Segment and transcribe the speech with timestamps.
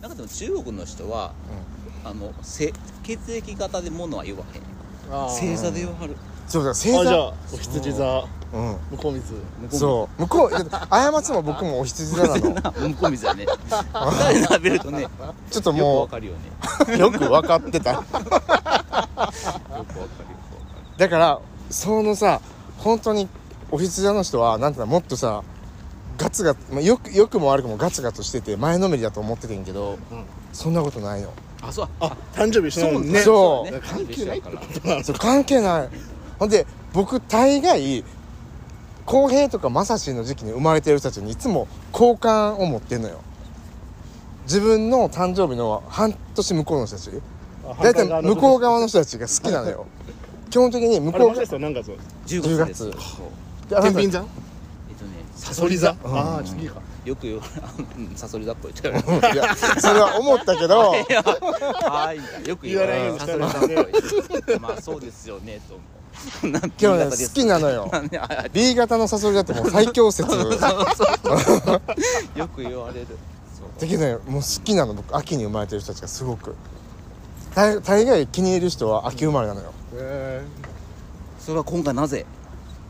[0.00, 1.32] なんかでも中国の人は
[2.04, 4.62] あのせ血液型で物は言わへん
[5.10, 6.16] 星座で言わはる。
[6.46, 8.24] そうだ星あじゃあ座お羊座。
[8.52, 8.76] うん。
[8.90, 9.34] 向こう水。
[9.78, 10.22] そう。
[10.22, 12.50] 向こう過ちも僕もお羊座なの。
[12.86, 13.46] う向こう水だね。
[13.92, 15.10] 二人並べるとねよ
[15.50, 16.38] ちょっとくもわかるよね。
[16.94, 17.92] う よく分かってた。
[17.92, 20.06] よくわかるよくわか
[20.96, 21.40] だから
[21.70, 22.40] そのさ
[22.78, 23.28] 本当に
[23.70, 25.42] お羊座の人はなんていうのもっとさ
[26.30, 30.24] ガツガツ、まあ、よくよくも悪くもガツガツしてて前のめりだと思っててんけど、うん。
[30.52, 31.26] そんなことないの。
[31.26, 31.88] るあそう。
[31.98, 33.20] あ誕生日一緒なのにね。
[33.20, 33.70] そう。
[33.70, 33.80] ね。
[33.82, 35.04] 関係ないから。
[35.04, 35.88] そう関係ない。
[36.38, 38.04] ほんで僕大概
[39.06, 43.20] 浩平とか正志の時期に生まれてる人たちにいつも好感を持ってんのよ。
[44.44, 47.10] 自分の誕生日の半年向こうの人たち。
[47.82, 49.86] 大体向こう側の人たちが好きなのよ。
[50.48, 51.58] 基本的に向こうがマジですよ。
[51.58, 51.90] 何月
[52.26, 52.94] ？10 10月
[53.68, 54.20] 天秤座？
[54.20, 54.49] えっとね
[55.40, 55.92] サソリ座？
[55.92, 55.96] ん。
[56.04, 56.80] ああ次か。
[57.04, 57.42] よく言わ
[57.98, 58.72] うんサソリ座っぽい。
[58.72, 60.92] って言われるいやそれは思ったけど。
[60.92, 62.48] はい。
[62.48, 64.60] よく言われるサソリ座っぽい。
[64.60, 65.74] まあそうですよねと。
[65.74, 65.82] 思
[66.58, 67.90] う今日ね好きなのよ。
[68.52, 70.30] B 型のサソリだってもう最強説。
[70.30, 71.80] そうそうそう。
[72.38, 73.06] よく言われる。
[73.78, 76.54] だけどねもう好きなの僕秋に生まれてる人たちがすごく。
[77.54, 79.72] 大大概気に入る人は秋生まれなのよ。
[79.94, 80.42] へ
[81.40, 82.26] それは今回なぜ？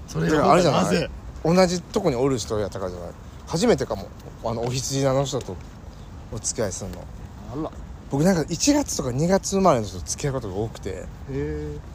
[0.08, 0.84] ーそれだからあれじゃない？
[0.84, 1.10] なぜ？
[1.44, 3.10] 同じとこにおる人やったからじゃない。
[3.46, 4.08] 初めてかも。
[4.44, 5.56] あのお羊座の人と
[6.32, 7.04] お付き合いするの。
[7.52, 7.70] あら。
[8.10, 11.04] 僕なんか1月とか2月生まれの人と付き合うことが多くて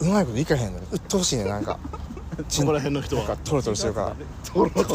[0.00, 1.78] うまいこといかへんのに鬱陶しいねなんか。
[2.48, 3.36] そこら辺の人は。
[3.44, 4.16] トロトロしてるから。
[4.44, 4.94] トロトロ向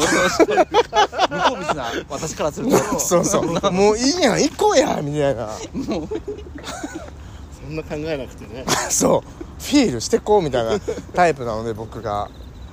[1.54, 2.78] う水な私からすると。
[3.00, 3.72] そうそう。
[3.72, 5.48] もういいやん行こうやみたいな。
[5.52, 5.98] そ
[7.68, 8.64] んな考えなくてね。
[8.90, 9.42] そう。
[9.62, 10.80] フィールしてこうみたいな
[11.14, 12.30] タイプなので僕が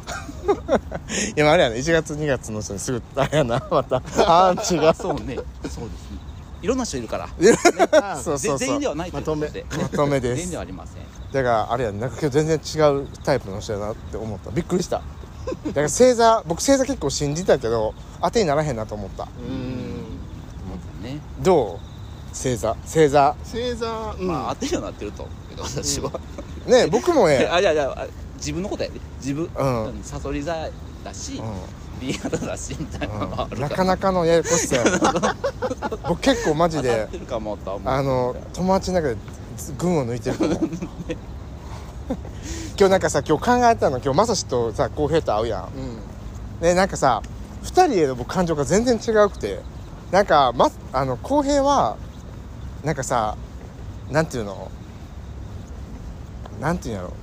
[1.35, 1.77] いやあれやね。
[1.77, 4.01] 1月2月の人にすぐあれやなまた。
[4.47, 5.35] アンチがそうね。
[5.35, 5.89] そうですね。
[6.61, 7.29] いろんな人いるから。
[8.17, 8.57] そうそうそう。
[8.57, 9.65] 全員ではないということで。
[9.71, 11.03] ままとめで全員すではありません。
[11.31, 11.99] だからあれやね。
[11.99, 14.51] なんか今日全然違うタイプの人やなって思った。
[14.51, 15.01] びっくりした。
[15.65, 19.23] だから星座僕星座結構信じたけど当てにならへんなと思った。
[19.23, 19.99] うーん。
[21.03, 21.19] ね。
[21.39, 21.89] どう？
[22.29, 22.75] 星座。
[22.85, 23.35] 星座。
[23.43, 24.27] 星座うん。
[24.27, 26.11] まあ当てにはなってると思うけど私は。
[26.67, 28.05] ね僕もね あいやいやあ
[28.39, 28.99] 自分のことやで。
[29.19, 29.85] 自分うん。
[29.85, 30.53] うんサソリ座
[31.03, 31.41] だしう
[32.01, 35.35] B 型だしみたいなのがあん、るなかなかのややこしさやな
[36.07, 37.07] 僕結構マジで
[37.85, 39.17] あの友達の中で
[39.77, 40.59] 群を抜いてると思う。
[42.79, 45.63] 今日なんかさ今日考えたの今日まさしとさ浩平と会うやん。
[45.63, 45.99] うん。
[46.61, 47.21] ねなんかさ
[47.63, 49.59] 2人への僕感情が全然違うくて
[50.11, 51.97] なんかまあの浩平は
[52.83, 53.35] なんかさ
[54.09, 54.69] なんていうの？
[56.61, 57.13] なんていうんやろ？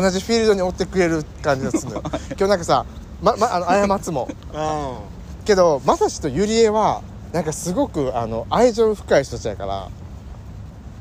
[0.00, 2.02] 同じフィールドに追ってくれる感じがするのよ。
[2.38, 2.86] 今日なんかさ
[3.20, 4.28] ま、ま、あの過ちも。
[4.54, 4.98] あ
[5.44, 9.88] けどまさしとゆりえはなんかすごくあの愛情深い人たちやから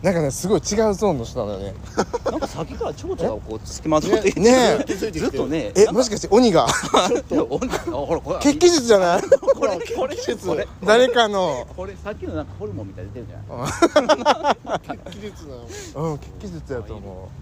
[0.02, 1.76] なんかねすごい違うゾーンの人なのよね。
[2.26, 4.84] なんかさっきから蝶々がこう付きまとってねえ。
[4.84, 5.86] 気づいてきてずっとねえ。
[5.92, 6.66] もしかして鬼が？
[7.32, 7.78] いやおんあ
[8.08, 8.40] ほらこれ。
[8.42, 9.22] 血気術じゃない？
[9.22, 9.28] こ
[9.68, 10.68] れこれこれ。
[10.84, 11.68] 誰かの。
[11.78, 15.46] これさっきのなんかホルモンみたいに出てるじゃないあ技術
[15.96, 16.10] なの。
[16.10, 17.41] うん血気術やと思う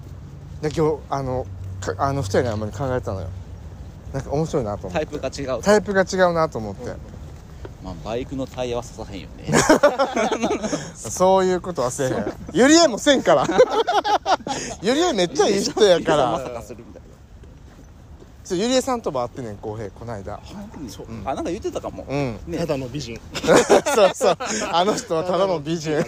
[0.62, 1.46] で今日あの
[1.80, 3.28] かあの2人であんまり考えたのよ。
[4.14, 5.16] なんか面白いなと思タって。
[5.16, 6.86] イプが違うタイプが違うなと思って、
[7.84, 9.52] まあバイクのタイヤは刺さへんよね。
[10.96, 12.34] そういうことはせえへん。
[12.54, 13.46] ゆりえもせんから。
[14.82, 17.02] ゆりえめっちゃいい人やかまらさかするみたい
[18.44, 20.40] そうゆりえさんとも会ってねん浩平この間な
[20.88, 21.06] そう。
[21.24, 22.04] あなんか言ってたかも。
[22.10, 22.40] うん。
[22.48, 22.58] ね。
[22.58, 23.22] ただの美人。
[23.94, 24.38] そうそう。
[24.72, 26.04] あの人はただの美人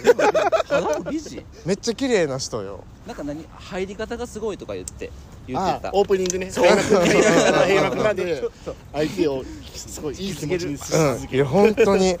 [0.72, 2.84] ただの美人めっちゃ綺麗な人よ。
[3.06, 3.44] なんか何？
[3.54, 5.10] 入り方がすごいとか言って
[5.46, 5.88] 言ってた。
[5.88, 6.46] あオープニングね。
[6.46, 8.42] 閉幕閉幕まで
[8.92, 9.44] 相手を
[9.74, 11.36] すごいいい気持ちにしうん続ける。
[11.36, 12.16] いや本当に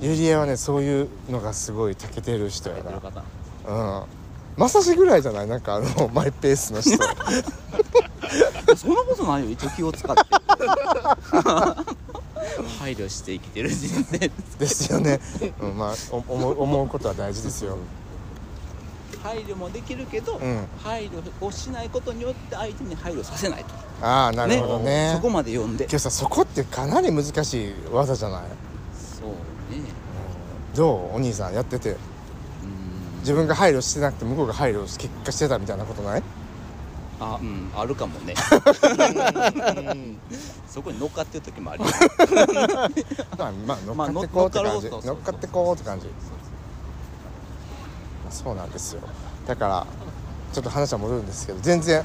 [0.00, 3.22] ゆりえはねそういうのがすごい長けてる人や入ってるか方
[3.68, 4.06] らうん。
[4.56, 5.46] まさしぐらいじゃない？
[5.46, 6.96] なんかあの マイペースな人。
[8.76, 9.50] そんなことないよ。
[9.50, 10.22] 一応気を使って
[12.78, 14.92] 配慮して生きてる人生です。
[14.92, 15.20] よね、
[15.60, 17.78] うん、まあお思う思うことは大事ですよ。
[19.22, 20.66] 配慮もできるけど、うん。
[20.82, 24.06] 配慮をしないことによって相手に配慮させないと。
[24.06, 25.12] ああなるほどね。
[25.16, 25.86] そこまで読んで。
[25.86, 28.42] けどさそこってかなり難しい技じゃない？
[28.92, 29.30] そう
[29.74, 29.84] ね。
[30.74, 31.16] どう？
[31.16, 31.90] お兄さんやってて。
[31.90, 31.96] うん。
[33.20, 36.22] 自分が配慮してなくて向こうが配慮結果してたみたいなことない？
[37.20, 37.70] あうん。
[37.76, 38.34] あるかもね。
[39.92, 40.18] うん。
[40.68, 42.00] そこに乗っかってる時もあります
[43.38, 44.90] まあまあ乗まあっかってこうって感じ。
[44.90, 46.06] 乗っかっかってこうって感じ。
[46.06, 46.12] ま
[48.28, 49.00] あそうなんですよ。
[49.46, 49.86] だから
[50.52, 52.02] ちょっと話は戻るんですけど全然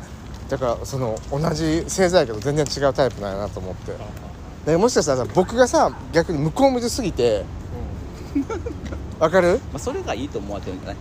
[0.50, 3.94] だからその同じ星座やけど全然違うタイプなんやなと思って。
[4.66, 7.46] でもしかしたらさ僕がさ逆に向こう向きすぎて
[9.18, 9.60] わかる？
[9.72, 10.98] まあ、それがいいと思われてるんじゃない？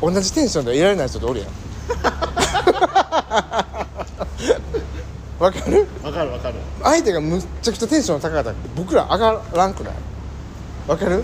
[0.00, 1.48] 同じテンションでいられない人っておるやん
[5.38, 5.86] わかる？
[6.02, 6.54] わかるわかる。
[6.82, 9.94] 相手がむっちゃくちゃテンション高かったら僕ら上がらんくない？
[10.88, 11.22] わかる？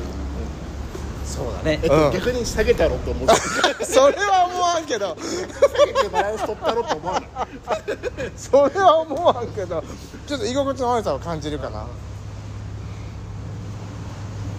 [1.27, 1.81] そうだね。
[1.83, 2.13] えっと、うん。
[2.13, 3.29] 逆に下げたろって思う。
[3.85, 5.17] それは思わんけど。
[5.17, 7.29] 下げてバランス取ったろって思わない？
[8.37, 9.83] それは思わんけど。
[10.29, 11.87] ちょっと居心地の悪さを感じるかな。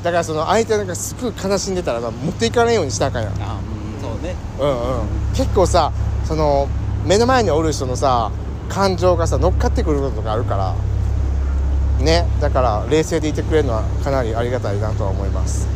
[0.04, 3.75] だからその相手がすごい悲しんでたらな持っていかないようにしたらあかんやんあうん
[4.06, 4.36] そうね。
[4.60, 5.08] うんうん。
[5.36, 5.92] 結構さ
[6.26, 6.68] その
[7.06, 8.32] 目の前におる人のさ
[8.70, 10.76] 感情がさ乗っかってくることがあるから。
[12.04, 12.28] ね。
[12.40, 15.68] だから冷静でいてくれるのはかなりありがたいなとは思います。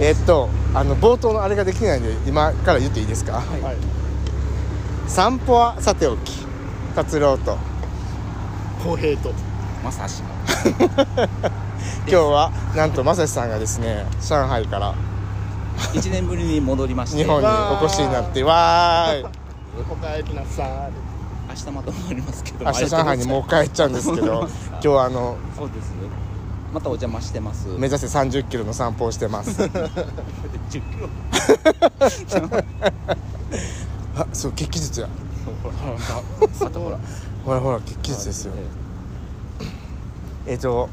[0.00, 3.76] えっとあの冒頭のあれができないんで今から言っていいですか、はい。
[5.10, 6.46] 散歩はさておき。
[6.94, 7.58] 達郎と。
[8.82, 9.50] 公平と。
[9.84, 10.28] まさしも
[12.06, 14.94] 今日はなんと正志さんがですね上海から
[15.92, 17.18] 1年ぶりに戻りまして。
[17.18, 19.24] 日本にお越しになってわーい。
[19.90, 20.66] おかえりなさい。
[21.48, 22.64] 明日また戻りますけど。
[22.64, 25.92] 明日上海にもう帰っちゃうんですけど 今日はあのそうです。
[26.72, 27.66] またお邪魔してます。
[27.78, 29.60] 目指せ3 0キロの散歩をしてます。
[29.62, 29.68] 10
[30.70, 31.08] キロ。
[34.16, 35.08] あそう血気術や。
[36.64, 36.98] ほら
[37.44, 37.80] ほらほら。
[37.80, 38.52] 血気術ですよ。
[40.46, 40.88] えっ、と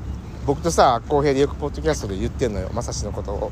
[0.45, 2.69] 僕とさ浩平でよくポッドキャストで言ってんのよ。
[2.73, 3.51] まさしのことを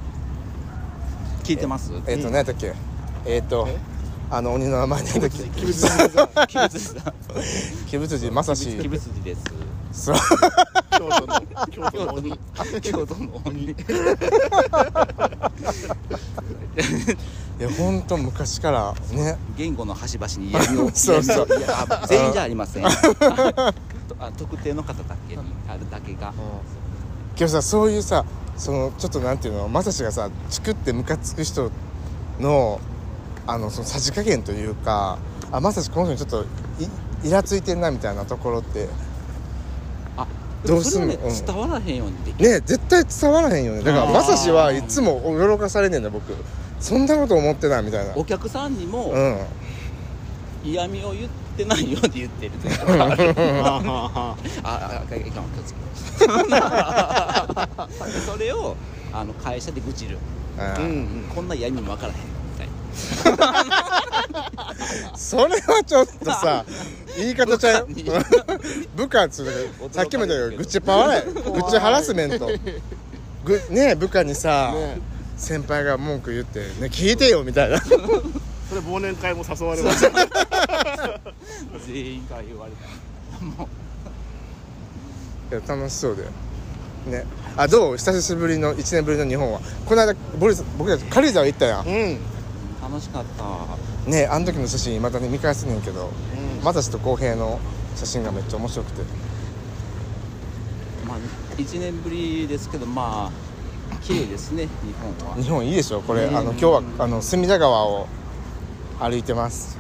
[1.46, 1.92] 聞いてます？
[2.08, 2.74] えっ、とうん何やったっけ？
[3.26, 3.78] えっ、とえ
[4.32, 5.44] あの鬼の名前何やっけ？
[5.44, 7.14] 鬼物さ鬼物さん
[7.94, 9.44] 鬼物寺まさし鬼物寺です
[9.92, 10.16] そう
[10.92, 12.34] 京都の京都の鬼
[12.82, 13.76] 京都の鬼い
[17.60, 21.48] や本当昔からね言語の端々に闇をそうそう
[22.08, 22.90] 全員じゃありませんあ
[24.20, 26.34] あ特定の方だけにあるだけが
[27.36, 28.26] けどさそういうさ
[28.58, 31.72] そのちょっとなんていうのまさしがさチクってムカつく人
[32.40, 32.80] の
[33.48, 35.18] あのそのさじ加減というか
[35.52, 36.48] あまさしこの人にちょっと
[37.24, 38.88] いイラついてんなみたいなところって
[40.18, 40.26] あ
[40.66, 41.14] どうすんの？
[41.14, 41.46] うん。
[41.46, 42.50] 伝わらへんようにできる。
[42.50, 43.84] ね絶対伝わらへんよね。
[43.84, 46.34] だからまさしはいつも驚かされんねんだ僕。
[46.80, 48.16] そんなこと思ってないみたいな。
[48.16, 49.38] お客さんにもうん。
[50.64, 54.70] 嫌味を言ってってないように言ってるというかあはあ
[55.04, 55.80] ああいかん気をつけ
[56.28, 56.32] て
[58.26, 58.76] それを
[59.14, 60.18] あの会社で愚痴る
[60.60, 62.68] あううんこんな嫌味分からへんみたい
[63.38, 63.56] な
[65.16, 66.66] それはちょっとさ
[67.18, 67.88] 言い方ちゃう
[68.96, 69.48] 部下っつう
[69.92, 72.50] さっきも言ったけど愚痴パワー愚痴ハラスメント
[73.46, 75.00] ぐね部下にさ、ね
[75.38, 78.00] 先輩が文句言って「ね聞いてよ」みたいなそれ
[78.80, 80.10] 忘年会も誘われました
[81.86, 82.72] 全員から言われ
[83.40, 83.46] た。
[83.46, 83.68] も
[85.52, 85.56] う。
[85.56, 86.30] いや楽しそうだよ。
[87.08, 87.26] ね。
[87.56, 87.98] あどう？
[87.98, 89.60] 久しぶりの1年ぶりの日本は。
[89.86, 91.88] この間ボリス僕たち軽井沢行ったやん。
[91.88, 92.18] うん。
[92.82, 94.10] 楽しかった。
[94.10, 96.10] ねあの時の写真またね見返すねんけど
[96.60, 96.64] うん。
[96.64, 97.60] またしと公平の
[97.96, 99.02] 写真がめっちゃ面白くて。
[101.08, 101.18] まあ
[101.58, 104.70] 1年ぶりですけどまあ綺麗ですね日
[105.22, 105.36] 本は。
[105.36, 106.38] 日本いいでしょこれ、うん。
[106.38, 108.08] あの今日はあの隅田川を
[109.00, 109.78] 歩いてます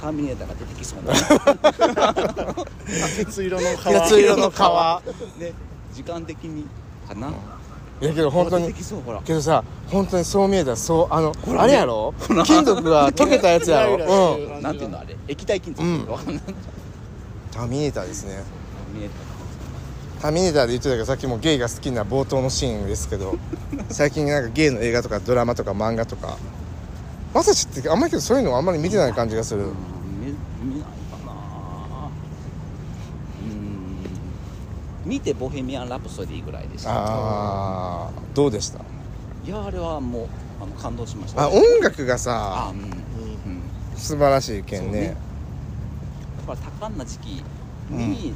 [0.00, 1.14] ターミネーターが出てきそうな。
[3.16, 3.84] 鉄色の皮。
[3.86, 5.02] 夏色の川
[5.38, 5.52] ね
[5.92, 6.66] 時間的に
[7.08, 9.22] かな、いやけど本当に出てきそうほら。
[9.22, 12.14] けどさ本当にそう見えたらそうあのあれやろ？
[12.44, 14.36] 金属が溶けたやつやろ？
[14.36, 14.62] うん。
[14.62, 15.16] なんていうのあれ？
[15.28, 16.06] 液体金属、うん。
[17.50, 18.42] ターミネーターですね。
[20.20, 20.32] ター。
[20.32, 23.36] ミネーターで言ってたけどさっきもゲイが好きな冒頭のシーンですけど
[23.88, 26.36] 最近なんかゲイの映画とかドラマとか漫画とか。
[27.34, 29.60] まさしってあんまりけどそういうのあんまり見てない感じがする。
[29.60, 29.74] た、うん、
[30.24, 31.32] 見見ないかな
[33.42, 34.06] うん
[35.06, 38.80] 見て「ボヘミアン・ラプソディ」ぐらいでしたああどうでした？
[38.80, 40.26] いやあれはもう
[40.60, 41.44] あの感動しました。
[41.44, 42.88] あ音楽があさうん、うん、
[43.96, 44.92] 素晴らしいけんね。
[44.92, 45.16] そうね。
[46.48, 47.44] だから多感な時期
[47.90, 48.34] に、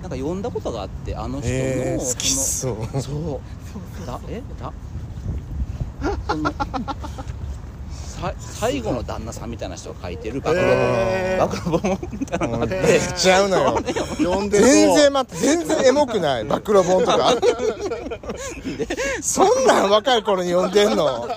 [0.00, 2.78] なんか読んだことがあってあの人の、えー、好きそそう。
[2.80, 3.40] のそ
[4.04, 4.72] うだえだ？
[6.28, 6.66] そのさ
[8.38, 11.46] 最後の旦那さんみたいな人が書いてる暴露本、えー。
[11.70, 13.78] 暴露本みたいなのがあって、えちゃうのよ。
[14.18, 16.44] 呼んで全然待って全然エモくない。
[16.48, 17.34] 暴露本とか。
[19.22, 21.28] そんなん若い頃に読んでんの？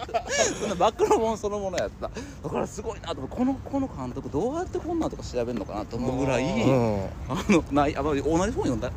[0.77, 2.09] 暴露本そのものやった。
[2.09, 7.05] だからすごいなと思ってこのこの監督どうやってこんなんとか調べるのかなと思うぐらい、うん。
[7.29, 8.91] あのないあ同じ本読んだ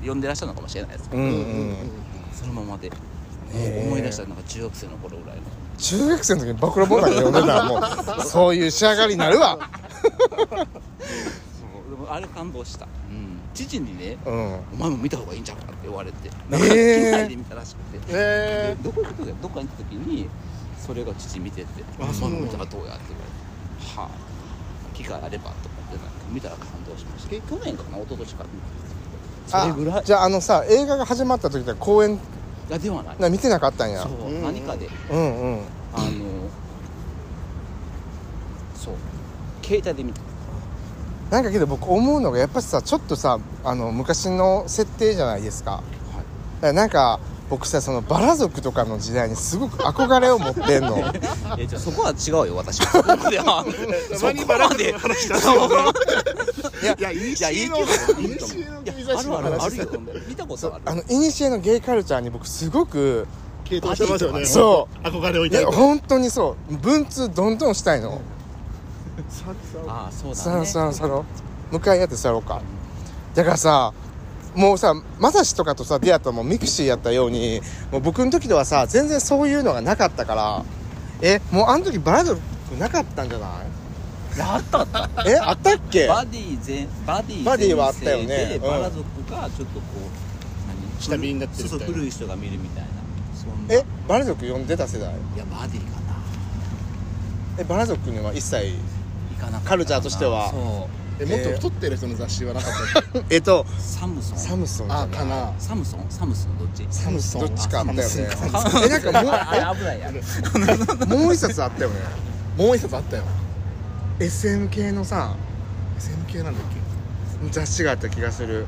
[0.00, 1.76] 読んでらっしゃるのかもしれないですけど、うんうん
[2.32, 3.86] そのままで、へー。
[3.86, 5.42] 思い出したなんか中学生の頃ぐらいの
[5.78, 9.58] 中学生の時に暴露本なんか読んでたらもうそういう仕上がりになるわ。
[10.02, 10.56] そう
[11.90, 12.86] でもあれ感動した。
[13.10, 13.40] うん。
[13.54, 16.16] 父にねうん「お前も見た方がいいんじゃんか」って言われて。
[16.28, 16.30] え。
[16.30, 16.72] ーなんか機
[17.24, 18.76] 内で見たらしくて、え。
[18.82, 20.28] でどこ行く時どっかに行った時に
[20.84, 21.66] それが父見てて
[22.00, 22.30] 「あそう。
[22.30, 24.08] 見たらどうや?」って言われて「はあ。
[24.96, 27.30] 機会あれば」と思ってなんか見たら感動しました。
[27.30, 27.98] け去年かな？
[27.98, 28.44] 一昨年か。
[29.46, 29.98] それぐらい。
[29.98, 32.18] あじゃああのさ映画が始まった時は公演い
[32.68, 33.16] やではない。
[33.18, 34.02] な見てなかったんや。
[34.02, 34.42] そう、うん。
[34.42, 34.88] 何かで。
[35.10, 35.60] うんうん。
[35.94, 36.10] あの
[38.74, 38.94] そう。
[39.62, 40.20] 携帯で見た
[41.30, 45.82] なんかけど僕思うのがやっぱりさちょっとさあの昔の設定じゃないですか。
[46.60, 47.18] だからなんか
[47.50, 50.98] 僕さそのバラ族とかの時代にすごく憧れを持ってんの。
[51.58, 52.86] えじゃあそこは違うよ私は。
[53.02, 53.64] そこまでは
[54.14, 54.34] そこ
[54.68, 54.94] まで
[56.84, 57.88] いやいやいいいやいいののる
[59.18, 59.88] あるある話よ
[60.28, 60.82] 見たことある？
[60.84, 63.26] あの古のゲイカルチャーに僕すごく
[63.64, 64.44] 系統してますよね。
[64.44, 65.72] そ憧れをい抱いて。
[65.72, 66.76] や本当にそう。
[66.76, 68.20] 文通どんどんしたいの。
[69.28, 69.44] さ
[69.86, 70.66] ああそうだね。
[70.66, 71.22] さあさあ
[71.72, 72.60] 向かい合って座ろうか。
[73.34, 73.92] だからさ
[74.54, 77.60] もうさまさしとかとさ出会ったのもミクシーやったように
[77.90, 80.64] もう僕の時ではさ全然そういうのがなかったから
[81.22, 82.40] えもうあの時バラ族
[82.78, 83.50] なかったんじゃない？
[84.40, 85.30] あったあった。
[85.30, 86.06] えあったっけ？
[86.08, 88.58] バディ全バディバディはあったよね。
[88.60, 90.08] バラ族がちょっとこう
[90.68, 91.02] 何？
[91.02, 91.84] 下火になってるみたいな。
[91.84, 92.88] そうそう古い人が見るみたいな
[93.34, 93.74] そんな。
[93.74, 95.10] えバラ族読んでた世代？
[95.10, 96.16] いやバディかな。
[97.58, 98.56] えバラ族には一切
[99.38, 99.70] 行かなかったかな。
[99.70, 100.50] カルチャーとしては？
[100.50, 100.88] そ
[101.20, 103.24] えもっと太ってる人の雑誌はなかったっけ？
[103.36, 104.38] えっとうサムソン。
[104.38, 105.52] サムソンあかな。
[105.60, 106.06] サムソン？
[106.10, 106.58] サムソン？
[106.58, 106.86] どっち？
[106.90, 107.40] サムソン。
[107.42, 108.28] どっちかあったよね。
[108.84, 110.10] えなんかもう危ないや。
[110.12, 111.96] え もう一冊あったよね。
[112.58, 113.22] もう一冊あったよ
[114.20, 115.34] SM 系のさ
[115.98, 116.64] SM 系なんだっ
[117.50, 118.66] 雑誌があった気がする。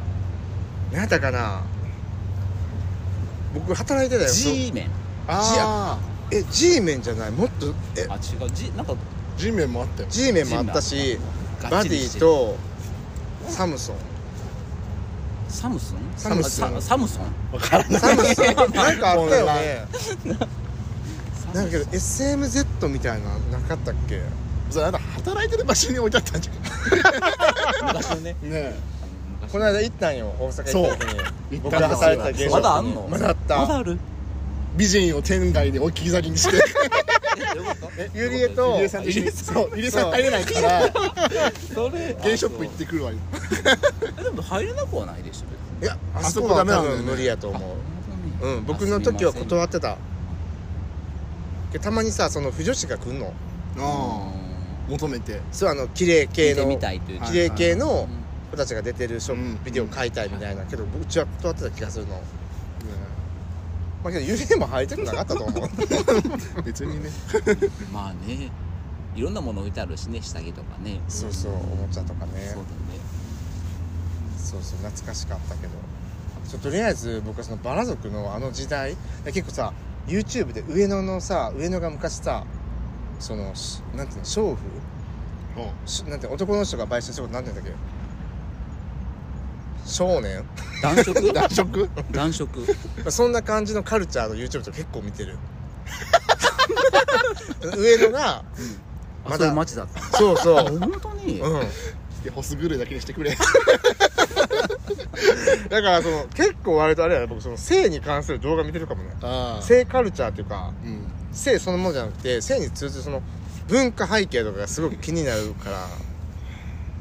[0.92, 1.62] 何やったかな？
[3.54, 4.30] 僕働いてたよ。
[4.30, 4.84] G メン。
[4.84, 4.90] け
[5.28, 5.98] あ
[6.30, 7.30] え G メンじゃない？
[7.30, 7.74] もっと？
[7.96, 8.06] え？
[8.08, 8.50] あ違う。
[8.50, 8.92] G なんか。
[8.92, 8.96] あ
[9.38, 10.08] G メンもあったよ。
[10.10, 10.82] G メンもあった。
[10.82, 11.18] し
[11.62, 12.56] がバディと
[13.48, 13.96] サムソン。
[15.48, 15.98] サムソン？
[16.16, 16.82] サムソン。
[16.82, 17.24] ササムソン？
[17.52, 18.00] わからない。
[18.00, 18.46] サムソン。
[18.74, 19.86] なんかあったよね。
[21.54, 24.20] なんかけど SMZ みたいななかったっけ？
[24.70, 26.50] それあなた働いてる場所に置いてあったんじ
[27.82, 28.36] 昔のね。
[28.42, 28.74] ゃんね。
[29.40, 31.20] 昔この間行ったんよ大阪行った時に。
[31.58, 32.74] 行僕が働いてた芸まだ。
[32.76, 33.98] あんのまだあったまだある。
[34.76, 36.62] 美人を店外に置き去りにして。
[37.98, 38.72] えどういうこと？
[38.74, 39.30] ゆりえさんと一緒に。
[39.30, 40.92] そう入江さん入れないから。
[41.74, 43.16] それゲイショップ行ってくるわよ
[44.20, 47.02] えでも入れなくはないでしょいやああそこダメなんだよね。
[47.04, 47.76] 分無理やと思
[48.42, 48.46] う。
[48.46, 49.96] うん僕の時はあ断ってた。
[51.72, 53.32] でたまにさその不女子が来んの。
[53.78, 54.35] ああ
[54.88, 55.40] 求めて。
[55.52, 58.26] そうあの綺麗系の見てみたいという綺麗系のうん。
[58.50, 59.58] 子たちが出てるショうん。
[59.64, 60.64] ビデオ買いたいみたいな。
[60.64, 62.20] けど僕うちは断ってた気がするの。
[64.04, 65.70] まあけどゆりえも入りたくなかったと思う。
[66.62, 67.10] 別にね。
[67.92, 68.50] まあね。
[69.16, 71.00] いろんなもの置いてあるしね下着とかね。
[71.08, 72.32] そうそうおもちゃとかね。
[72.52, 72.66] そうだね。
[74.36, 75.72] そうそう懐かしかったけど。
[76.62, 78.96] とりあえず僕はそのバラ族のあの時代。
[79.24, 79.72] 結構さ
[80.06, 82.44] YouTube で上野のさ上野が昔さ
[83.18, 84.58] そのしなんていうの娼婦？
[85.86, 89.90] しなんて男の人が買収することなんて言うんだっけ？
[89.90, 90.44] 少年？
[90.82, 91.12] 暖 色？
[91.14, 91.88] 男色？
[92.12, 92.66] 暖色。
[93.10, 95.38] そんな感じのカルチャーの YouTube とか結構見てる。
[97.76, 98.44] 上野が
[99.24, 100.78] まだまだ街だったそうそう。
[100.78, 101.40] 本当に？
[101.40, 101.68] うん。
[102.24, 103.36] でホスグルだけにしてくれ。
[105.70, 109.10] だからその結構割とあれやね僕その性に関する動画見てるかもね。
[109.22, 109.58] あ。
[109.62, 113.22] 性カルチャーっていうかうん性そのものじゃなくて性に通ずるその
[113.68, 115.86] 文化背景とかがすごく気になるから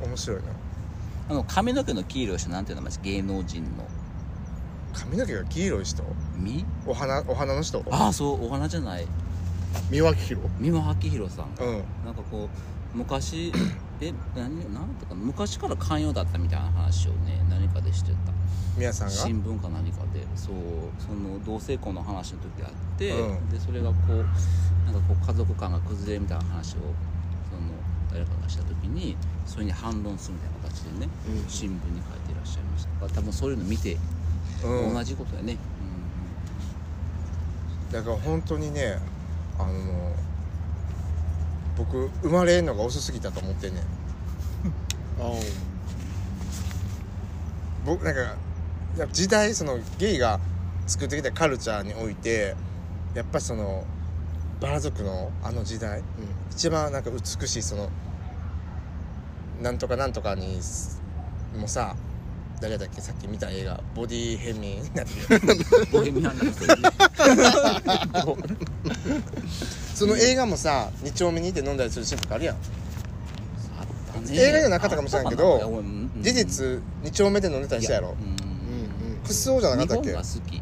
[0.05, 0.43] 面白いな。
[1.29, 2.87] あの髪の毛の黄色い人なんていうの？
[3.01, 3.69] 芸能人の。
[4.93, 6.03] 髪の毛が黄色い人？
[6.35, 6.65] み？
[6.85, 7.83] お花お花の人？
[7.89, 9.07] ああそうお花じゃない。
[9.89, 10.49] 三輪明宏？
[10.59, 11.45] 三輪明宏さん。
[11.59, 11.83] うん。
[12.05, 12.49] なんかこ
[12.93, 13.51] う昔
[14.01, 18.17] え何なんていうか昔から寛容だったみたいな話をね何かでしてた。
[18.77, 19.13] 宮さんが？
[19.13, 20.25] 新聞か何かで。
[20.35, 20.55] そう
[20.99, 23.49] その同性婚の話の時あって、うん。
[23.49, 24.11] でそれがこう
[24.85, 26.91] なんかこう家族間が崩れるみたいな話をその
[28.11, 31.49] 誰かがした時にそれに反論するみたいな形でね、うん。
[31.49, 32.89] 新聞に書いていらっしゃいました。
[32.93, 33.97] だから多分そういうの見て
[34.63, 34.93] うん。
[34.93, 35.57] 同じことやね、
[37.91, 38.99] だから本当にね
[39.57, 40.13] あの
[41.77, 43.83] 僕生まれんのが遅すぎたと思ってんねん。
[45.19, 45.31] あ
[47.85, 48.35] 僕なんか
[48.97, 50.39] や時代そのゲイが
[50.87, 52.55] 作ってきたカルチャーにおいて
[53.13, 53.85] やっぱりその
[54.61, 56.01] バラ族のあの時代
[56.51, 57.89] 一番なんか美しいその
[59.61, 60.59] なんとかなんとかに
[61.57, 61.95] もさ
[62.61, 63.01] 誰だっけ？
[63.01, 63.79] さっき見た映画。
[63.95, 65.41] ボディヘミになってる。
[65.91, 68.43] ボヘミアン・ラプソディ
[69.93, 72.57] その映画もさ2丁目にいて飲んだりするシーンとかあるやん。
[74.31, 76.65] 映画じゃなかったかもしれないや俺うんうん事実
[77.03, 78.09] 2丁目で飲んでたりしたやろ。
[78.09, 79.17] いうんうんうん。
[79.25, 80.11] クソじゃなかったっけ？
[80.11, 80.57] が好き。
[80.57, 80.61] っ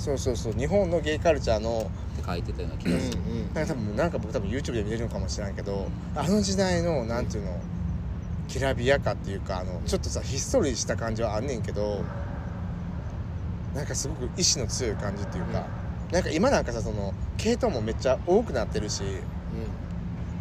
[0.00, 0.52] そうそうそう。
[0.52, 1.90] 日本のゲイカルチャーの
[2.24, 3.18] 書いてたような気うんがする、
[3.54, 7.58] なんか多分なんか僕多分 YouTube で見れるのかもしれんけどあの時代のなんていうの
[8.48, 12.04] きらびやかっていうかあのちょっとさひっそりした感じはあんねんけど
[13.74, 15.66] なんかすごく意志の強い感じっていうか、
[16.10, 19.02] なんか今なんかさその系統もめっちゃ多くなってるし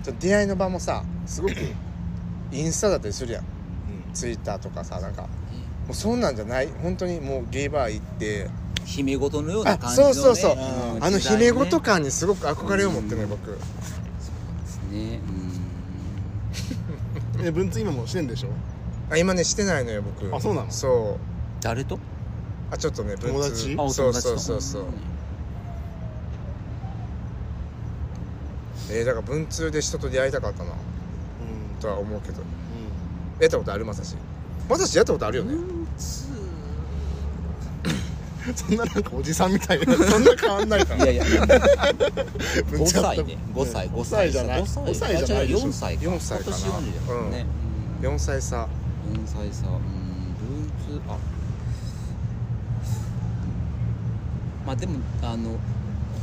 [0.03, 1.55] ちょっと出会いの場もさすごく
[2.53, 3.45] インスタだったりするやん。
[4.13, 5.23] ツイッターとかさなんか。
[5.23, 5.27] も
[5.91, 6.67] うそんなんじゃない？
[6.81, 8.49] 本当にもうゲイバー行って。
[8.85, 10.61] 姫事のようなあ感じの、ね、そうそうそ
[10.95, 11.03] う、ん。
[11.03, 13.47] あの姫事感にすごく憧れを持ってるね僕。
[13.47, 13.61] そうで
[14.67, 15.19] すね。
[15.27, 15.44] うん
[17.43, 18.49] え文通今もしてんでしょ？
[19.11, 20.35] あ今ねしてないのよ僕。
[20.35, 20.71] あそうなの？
[20.71, 21.19] そう。
[21.61, 21.99] 誰と？
[22.71, 23.27] あちょっとね文通。
[23.27, 24.81] 友達あおそう友達とそうそう。
[24.81, 24.91] そう
[28.91, 30.71] えー、だから文通で人と出会いたかったな。
[30.71, 30.77] うん。
[31.81, 32.41] とは思うけど。
[32.41, 33.85] うやったことある？
[33.85, 34.15] まさし。
[34.69, 35.53] まさしやったことあるよね。
[35.55, 36.34] 文通ん
[38.53, 41.05] そんななんかおじさんみたいなそんな変わんないから。
[41.05, 41.23] いやいや。
[41.23, 43.37] 5文通やった歳ね。
[43.53, 44.05] 5歳55歳。
[44.05, 44.83] 歳じゃない？5歳。
[44.83, 45.67] 5歳じゃないでしょ。
[45.67, 46.03] 4歳か。
[46.05, 46.57] 4歳かな。
[46.57, 47.31] 今年40だもん。
[47.31, 47.45] ね、
[48.01, 48.57] 4歳差。
[48.57, 48.67] 4
[49.25, 51.17] 歳さうん文通あ。
[54.65, 55.57] まあでもあの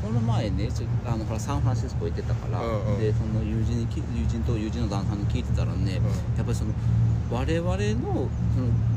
[0.02, 3.00] この前ねちょあのほらサンフランシスコ行ってたから、うんうん。
[3.00, 6.00] でその友人にき友人と友人の旦那さんに聞いてたらね、
[6.36, 6.72] やっぱりその
[7.32, 8.28] 我々のその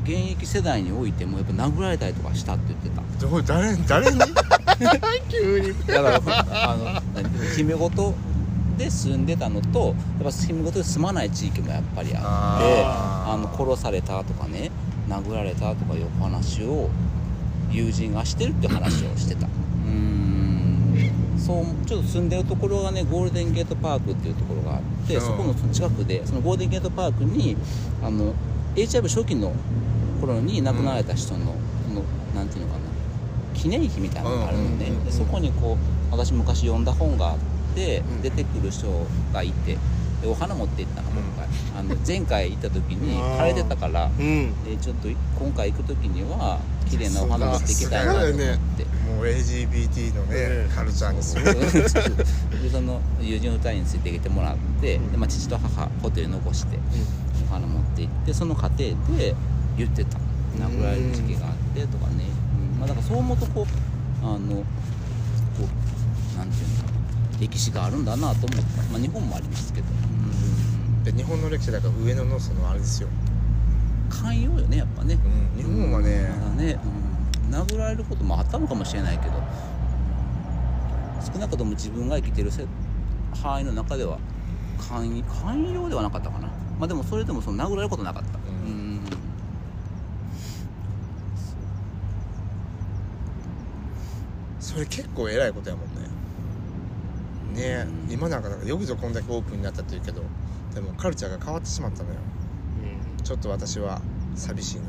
[0.04, 3.26] 現役世代においてもやっぱ殴られたりとかしたって言ってた。
[3.28, 4.20] どう誰誰に？
[5.28, 5.72] 急に。
[5.86, 6.20] だから
[6.70, 6.84] あの
[7.22, 8.14] 何姫事
[8.78, 12.82] で住んでたのとやっぱ姫事で住まない地域もやっぱりあって
[13.32, 14.70] あの殺されたとかね
[15.08, 16.88] 殴られたとかいうお話を
[17.70, 19.46] 友人がしてるって話をしてた。
[19.46, 20.25] うーん
[21.46, 25.20] そうちょっと住んでるところがねゴールデンゲートパークっていうところがあって、うん。
[25.20, 27.56] そこの近くでそのゴールデンゲートパークに
[28.02, 28.34] あの
[28.74, 29.52] HIV 初期の
[30.20, 31.54] 頃に亡くなられた人の,、
[31.88, 32.02] その
[32.34, 32.86] なんていうのかな
[33.54, 35.04] 記念碑みたいなのがあるのね、うんうんうんうん。
[35.04, 35.78] でそこにこ
[36.10, 37.38] う私昔読んだ本があっ
[37.76, 38.22] て、うん。
[38.22, 38.88] 出てくる人
[39.32, 39.78] がいて
[40.20, 41.46] でお花持って行ったの今回、
[41.78, 44.64] あの前回行った時に枯れてたからうん。
[44.64, 48.44] でちょっと今回行く時には綺麗なお花持っていきたいなと思って。
[49.06, 51.54] もう LGBT のねねカルチャーにすごい。
[52.62, 56.78] でその友人2人についてきてもらって、でまあ、父と母ホテルに残して
[57.48, 58.78] お花持って行ってその過程
[59.16, 59.34] で
[59.76, 60.18] 言ってた。
[60.56, 62.24] 殴られる時期があってとかね、
[62.74, 62.80] うん。
[62.80, 63.66] まあ、だからそう思うとこ
[64.22, 64.64] うあのこ
[66.34, 66.90] うなんていうのか
[67.34, 71.04] な歴史があるんだなと思った、まあ、日本もありますけど、うん。
[71.04, 73.08] で日本の歴史だから上野のそのあれですよ、
[74.08, 75.18] 寛容よねやっぱね。
[75.54, 76.28] うん、日本はね。
[76.40, 76.78] まだね、
[77.48, 79.32] うん、殴られることもあったのかもしれないけど。
[81.32, 82.66] 少なくとも自分が生きてるせ
[83.42, 84.18] 範囲の中では
[84.78, 86.48] 寛寛容ではなかったかな。
[86.78, 88.38] まあでもそれでもその殴られることなかった。
[88.38, 88.70] うん。
[88.70, 89.00] うん。
[94.60, 96.06] それ結構偉いことやもんね。
[97.60, 98.12] ねうん。
[98.12, 100.22] 今なんかなんかよくぞこんだけオープンになったっていうけど
[100.74, 102.16] でもカルチャーが変わってしまったのよ
[103.26, 104.00] ちょっと私は
[104.36, 104.82] 寂しいの。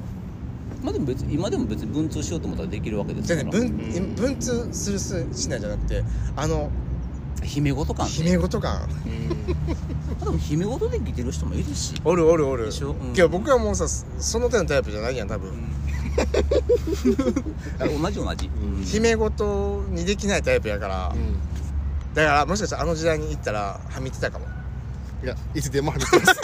[0.83, 3.49] まあでも別に今でも別に文通しようと思ったらできるわけですから。
[3.51, 4.15] じゃあね文うん。
[4.15, 6.03] 文通するすしないじゃなくて
[6.35, 6.69] あの
[7.41, 8.05] 姫事感。
[8.05, 8.87] ね姫事感。
[10.19, 11.95] でも姫事で生きてる人もいるし。
[12.05, 12.65] おるおるおる。
[12.65, 12.91] でしょ？
[12.91, 13.13] うん。
[13.13, 15.51] けど僕はもうさその手のタイプじゃないやん多分、
[17.79, 18.83] あ同じ同じ、うん。
[18.83, 21.39] 姫事にできないタイプやから、うん。
[22.13, 24.45] だからもしかしたらあの時代に行ったらはみてたかも。
[25.23, 26.39] いやいつでもはみてます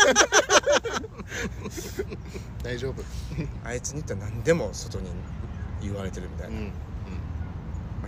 [2.63, 3.03] 大丈夫。
[3.63, 5.09] あいつに行ったら何でも外に
[5.81, 6.71] 言われてるみたいな、うんま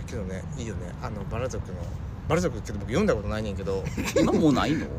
[0.06, 0.92] けどねいいよね。
[1.02, 1.78] あのバラ族の
[2.28, 3.84] バラ族って僕読んだことないねんけど。
[4.20, 4.86] 今もうないの？
[4.86, 4.90] わ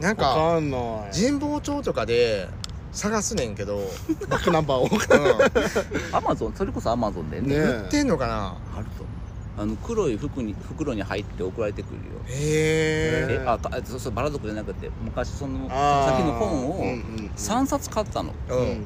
[0.00, 0.80] なんかかんない。
[1.12, 2.48] 神保町とかで
[2.92, 4.88] 探すねんけど、うん、バックナンバーを。
[6.16, 6.54] アマゾン？
[6.54, 7.48] それこそアマゾンでね。
[7.48, 8.56] ね売ってんのかな？
[8.76, 9.04] あると
[9.56, 12.02] あの黒い服に袋に入って送られてくるよ。
[12.26, 16.10] へええあかそうそうバラ族じゃなくて昔そのあー。
[16.10, 18.76] さっきの本をうんうん3冊買ったの、うん、うんえっ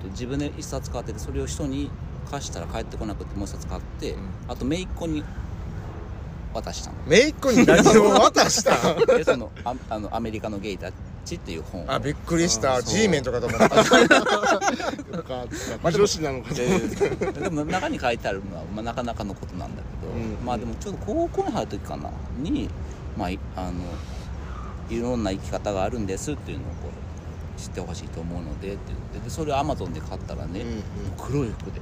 [0.00, 1.90] と、自分で1冊買っててそれを人に
[2.30, 4.20] 貸したら帰ってこなくてもう1冊買って、うん。
[4.48, 5.24] あと姪っ子に
[6.54, 6.96] 渡したの。
[7.08, 8.94] 姪っ子に何を渡した？
[9.16, 10.92] でそのああのアメリカのゲイた
[11.24, 11.92] ちっていう本を。
[11.92, 12.82] あびっくりした。
[12.82, 13.64] G メンとかと思った。
[13.74, 13.80] よ
[15.22, 15.48] かっ
[15.82, 15.92] た。
[15.92, 22.10] 女子なのかと思ってでも中に書いてあるのは、まあ、なかなかのことなんだけど、うんまあでもちょうど高校に入る時かな。
[22.38, 22.68] に、
[23.16, 23.72] まあ、いあの
[24.90, 26.74] いろんな生き方があるんですっていうのをこ
[27.56, 29.18] う知ってほしいと思うのでって言って。
[29.20, 30.82] でそれをアマゾンで買ったらね、うんうん。
[31.18, 31.80] 黒い服で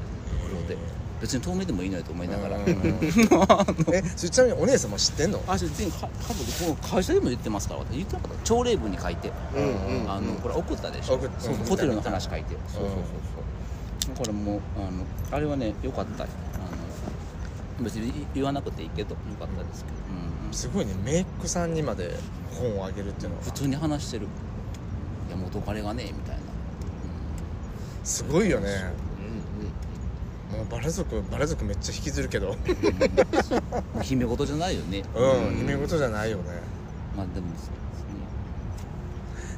[0.48, 0.76] 黒で。
[1.20, 2.64] 別に遠目でもいいのよと思いながら、うん。
[3.92, 5.42] えちなみにお姉様知ってんの？
[5.46, 7.80] あ全員か家族この会社でも言ってますから。
[7.80, 11.18] 私言ってなかった朝礼文に書いて、うんうんあのこれ送ったでしょ。
[11.68, 12.56] ホテルの話書いて。
[12.66, 13.02] そうそううんそう
[14.06, 14.16] そう。
[14.16, 16.24] これもうあのあれはねよかった
[17.80, 19.96] 別に言わなくていいけどよかったですけど、
[20.42, 20.54] うんうん。
[20.54, 22.14] すごいねメイクさんにまで
[22.52, 23.42] 本をあげるっていうのは。
[23.42, 24.26] 普通に話してる。
[25.28, 26.42] いや元彼がねみたいな、
[28.04, 28.68] すごいよね。
[30.52, 32.56] うんもうバラ族バラ族めっちゃ引きずるけど。
[33.94, 35.04] うん、姫事じゃないよね。
[35.14, 36.44] うん夢事じゃないよね。
[37.16, 37.46] まあでも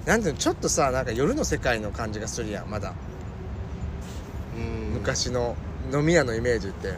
[0.05, 2.93] なんていうのちょっとさなんか夜の世界の感じがするやんまだ。
[4.57, 4.93] うんうん。
[4.95, 5.57] 昔の
[5.93, 6.95] 飲み屋のイメージって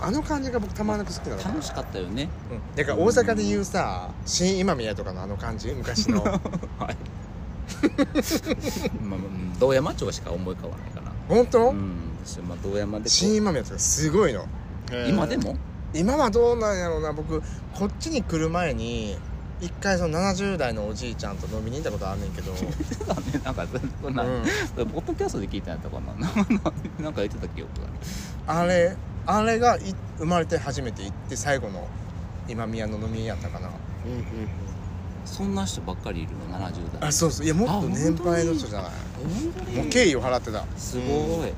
[0.00, 2.28] あの感じが僕たまらなく好きなの楽しかったよね。
[2.50, 2.76] うん。
[2.76, 6.22] だから大阪で言うさ新今宮とかのあの感じ昔の。
[6.24, 6.38] はい。
[9.02, 11.12] まあ、うん道山町しか思い浮かばないかな。
[11.28, 11.92] 本当、うん。
[12.24, 14.46] 私まあ道山で新今宮とかすごいの。
[14.90, 15.08] へー。
[15.08, 15.56] 今でも？
[15.94, 17.12] 今はどうなんやろうな。
[17.12, 17.40] 僕
[17.74, 19.16] こっちに来る前に
[19.60, 22.52] 一回その70代のおじいちゃんと飲みに行ったことあんねんけど。
[23.44, 23.66] なんか
[24.02, 24.42] そんな、うん。
[24.88, 26.12] ポッドキャストで聞いたんやったかな
[27.02, 27.88] なんか言ってた記憶が
[28.60, 28.96] あれ？
[29.30, 31.86] あれがい生まれて初めて行って最後の
[32.48, 33.68] 今宮の飲み屋やったかな。
[34.06, 34.24] うんうん
[35.26, 37.08] そんな人ばっかりいるの？70代。
[37.10, 37.44] あそうそう。
[37.44, 39.76] いやもっと年配の人じゃない？
[39.76, 40.64] もう敬意を払ってた。
[40.78, 41.52] すごい、い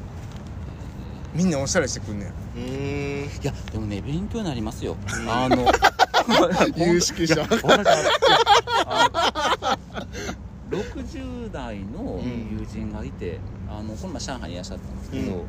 [1.32, 3.30] みんなおしゃれしてくんねんうん。
[3.44, 4.96] やでもね勉強になりますよ。
[5.28, 5.64] あの
[6.84, 7.44] 有識者。
[7.46, 7.90] ほらだって
[8.86, 9.78] あ
[10.72, 15.30] の60代の友人がいて、あのこの前上海にいらっしゃったんですけど、うん。
[15.30, 15.44] あの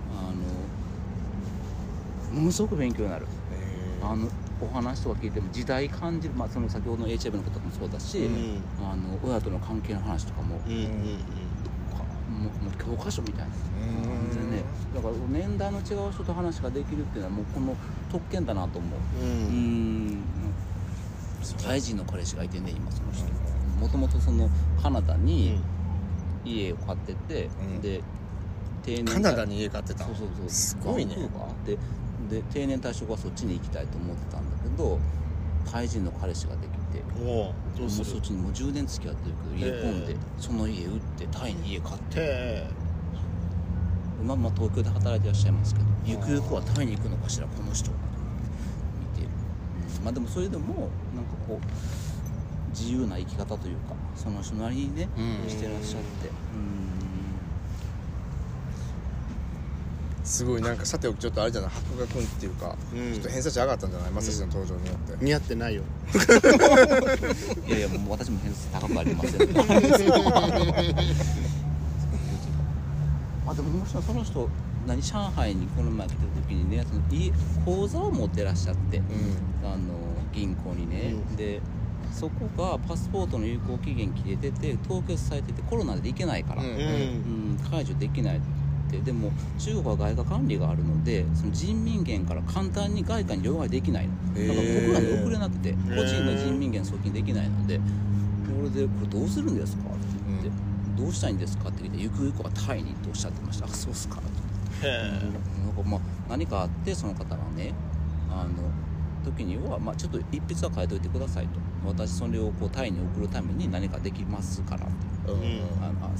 [2.31, 3.27] ものすごく勉強になる。
[4.03, 4.27] あの
[4.61, 8.61] お話とか聞いても時代感じる、まあ、その先ほどの HIV のこともそうだし、うん。
[8.79, 10.87] あの親との関係の話とかも,、うんうん
[11.91, 14.63] かもうもう教科書みたいなうん全然ね。
[14.95, 17.75] だから年代の違う人と話ができるっていうのはもうこの
[18.11, 18.99] 特権だなと思う。
[19.19, 20.07] ううん。
[20.09, 20.23] ん
[21.63, 23.25] タイ人の彼氏がいてね今その人。
[23.79, 24.47] もともとその
[24.81, 25.59] カナダに
[26.45, 27.81] 家を買ってて、うん。
[27.81, 28.01] で
[28.83, 30.05] 定年カナダに家買ってた。
[30.05, 30.49] そうそうそう。
[30.49, 31.15] すごいね。
[31.65, 31.77] で
[32.31, 34.97] で定年退職はそっちに行きたいと思ってたんだけど
[35.69, 42.15] タイ人の彼氏ができてもうそっちにもう10年付き合ってるけど家込んでその家売ってタイに家買って。
[42.17, 42.67] へ
[44.21, 47.97] 今まあ東京で働いてらっしゃいますけどゆくゆくはタイに行くのかしらこの人は。
[48.99, 49.29] 見てる、
[49.97, 55.49] うん、まあでもそれでもなんかこう自由な生き方というかその人なりにね、うん。
[55.49, 56.29] してらっしゃって。
[56.29, 56.80] うん
[60.31, 61.71] すごいなんかさておきちょっとあれじゃない？
[61.71, 63.11] 箔がくんっていうか、うん。
[63.13, 64.11] ちょっと偏差値上がったんじゃない？
[64.11, 65.83] まさしの登場によって、似合ってないよ。
[67.67, 69.41] いやいやもう私も偏差値高くありません。
[73.47, 74.49] あでももしその人
[74.87, 77.31] 何上海にこの前来た時にねその家
[77.65, 79.01] 口座を持ってらっしゃって、う
[79.65, 79.77] あの
[80.33, 81.35] 銀行にね、うん。
[81.35, 81.59] で
[82.13, 86.69] そこがパスポートの有効期限切れてて凍結されててコロナで行けないから、うん。
[86.69, 88.37] ううんん解除できない。
[88.37, 88.45] って
[88.99, 94.13] でも中国は外貨管理があるのでその人民元から簡単に外貨に両替できないの。
[94.47, 95.95] だから僕らに送れなくてー。
[95.95, 97.83] 個人の人民元送金できないのでこ
[98.63, 99.89] れでこれどうするんですか？
[99.89, 100.49] って言って、
[101.01, 101.69] どうしたいんですか？
[101.69, 103.65] って聞いてゆくゆくはタイにっておっしゃってました。
[103.65, 104.17] あそうっすか。
[104.19, 107.73] ってへなんかまあ何かあってその方がね
[108.29, 108.51] あの
[109.23, 111.59] 時には、まあ、ちょっと一筆は書いといてくださいと。
[111.85, 114.89] 私それをこうタイに送るために何かできますからっ
[115.25, 115.31] て。
[115.31, 115.41] んうん。
[115.41, 116.11] うんあの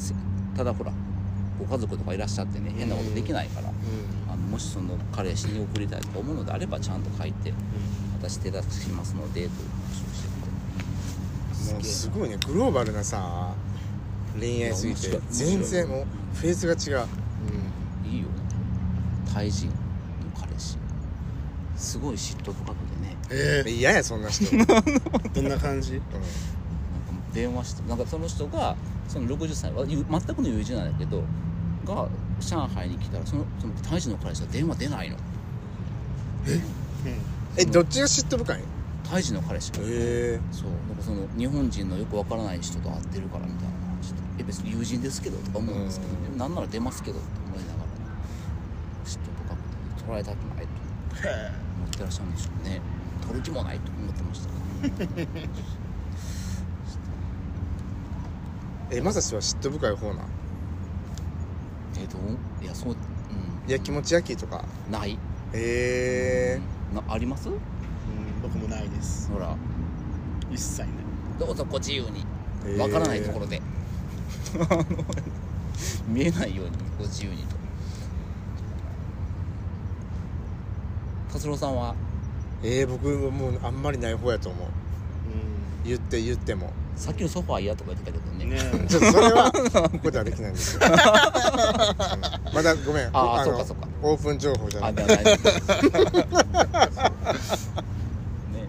[0.56, 0.92] ただほら
[1.62, 3.70] ご家族とかいらっしゃってね変なことできないから、
[4.28, 7.54] あのもしその彼氏に送りたいとか思うのであればちゃんと書いて
[8.20, 10.14] 私手出しますのでという話を
[11.64, 12.38] してもうすごいね。
[12.48, 13.54] グローバルなさ
[14.40, 17.08] 恋愛すぎて全然もうフェーズが違う。
[18.04, 18.28] ていいよ。
[19.32, 19.74] タイ人の
[20.40, 20.78] 彼氏。
[21.76, 23.66] すごい嫉妬深くてね。
[23.66, 24.66] え嫌やそんな人、 うん、
[25.34, 25.94] どんな感じ？
[25.94, 26.12] なんか
[27.34, 28.76] 電話してなんかその人が
[29.08, 31.24] その60歳はゆ全くの友人なんだけど
[31.86, 32.08] が
[32.40, 35.18] 上海に来たらそのそのタイ人の彼氏は電話出ないの。
[37.58, 37.66] え？
[37.66, 38.64] どっちが嫉妬深いんへ
[39.10, 39.80] タイ人の彼氏が。
[39.84, 40.40] え。
[40.52, 40.70] そう。
[40.70, 43.70] なんかその日本人のよくわからない人と会ってるからみたいな。
[43.98, 46.24] 話でえ別に友人ですけどとか思うんですけど、うん。
[46.24, 47.86] でもなんなら出ますけどって思いながら
[49.06, 49.62] 嫉妬深く
[50.04, 51.28] て捉えたくないと。
[51.28, 52.82] へ思ってらっしゃるんでしょうね。
[53.28, 54.50] 取る気もないと思ってました。
[58.96, 60.24] えまさしは嫉妬深い方な。
[60.24, 60.41] ん
[62.02, 62.22] えどう
[62.64, 64.64] いやそう、うん、いや気持ち焼きとか？
[64.90, 65.18] ない、へ
[65.54, 66.62] え
[66.96, 67.50] なあります？
[67.50, 67.58] うん
[68.42, 69.30] 僕もないです。
[69.32, 69.56] ほら。
[70.52, 70.90] 一切ない。
[71.40, 72.26] どうぞご自由に。
[72.66, 72.78] へー。
[72.78, 73.62] わからないところで。
[76.10, 77.56] 見えないようにご自由にと。
[81.34, 81.96] 達郎さんは？
[82.64, 84.68] えー、僕もうあんまりない方やと思う。
[85.86, 88.46] 言って言ってもさっきのソファー嫌とか言ってたけどね。
[88.46, 89.52] ね ちょっとそれは
[89.92, 90.94] ここではできないんですよ、う ん
[92.56, 93.10] まだごめん。
[93.14, 93.88] あそうかそうか。
[94.04, 95.36] オープン情報じゃなあいでは大丈夫
[98.54, 98.68] ね。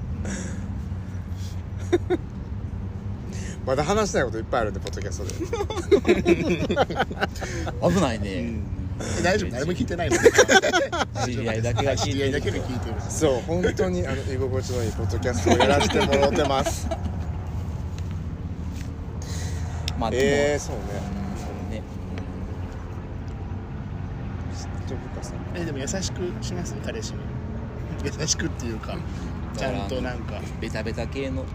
[3.66, 5.32] まだ話したいこといっぱいあるんでポッドキャストで。
[7.94, 8.42] 危ないね、う
[9.20, 9.22] ん。
[9.22, 9.50] 大丈夫？
[9.50, 10.18] 誰も聞いてないもん
[11.24, 12.96] 知り合いだけが聞いてる知り合いだけで聞いてる。
[13.08, 16.88] そう本当にあの居心地のいいポッドキャストをやらせてもらってます
[20.02, 20.82] まあでも、えー、そうね。
[21.68, 21.70] うん。
[21.70, 21.82] ね。
[25.54, 26.74] えでも優しくします？
[26.84, 27.20] 彼氏に。
[28.04, 28.96] 優しくっていうか
[29.56, 30.40] ちゃんとなんか。
[30.60, 31.42] ベタベタ系の。
[31.42, 31.46] うん。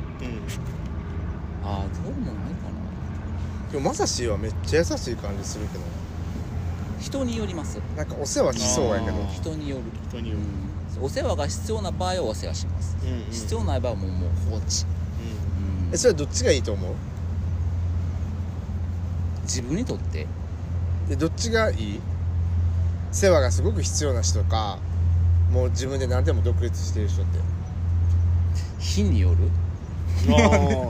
[1.65, 2.69] ああどうもないか
[3.67, 3.71] な。
[3.73, 5.83] でもまさしはめっちゃ優しい感じするけど。
[7.01, 7.81] 人によります。
[7.97, 9.27] なんかお世話しそうやけど。
[9.33, 10.41] 人による、人による。
[10.99, 11.05] うん。
[11.05, 13.25] お世話が必要な場合はお世話します、うんうん。
[13.29, 14.86] 必要ない場合はもうもう放置、
[15.89, 15.93] うん。
[15.93, 16.93] えそれはどっちがいいと思う？
[19.47, 20.27] 自分にとって。
[21.10, 21.99] でどっちがいい？
[23.12, 24.77] 世話がすごく必要な人か
[25.51, 27.39] もう自分で何でも独立してる人って。
[28.79, 29.36] 日による？
[30.27, 30.39] うんあ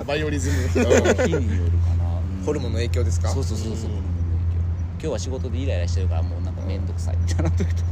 [0.01, 0.67] ーバイオリズム。
[0.73, 2.45] 日によるかな、うん。
[2.45, 3.29] ホルモンの影響ですか？
[3.29, 3.77] そうそうそうそう、うん。
[3.79, 4.61] ホルモンの影響。
[4.93, 7.89] 今日は仕事でイライラしてるからもうなんか面倒くさいみたいな時とか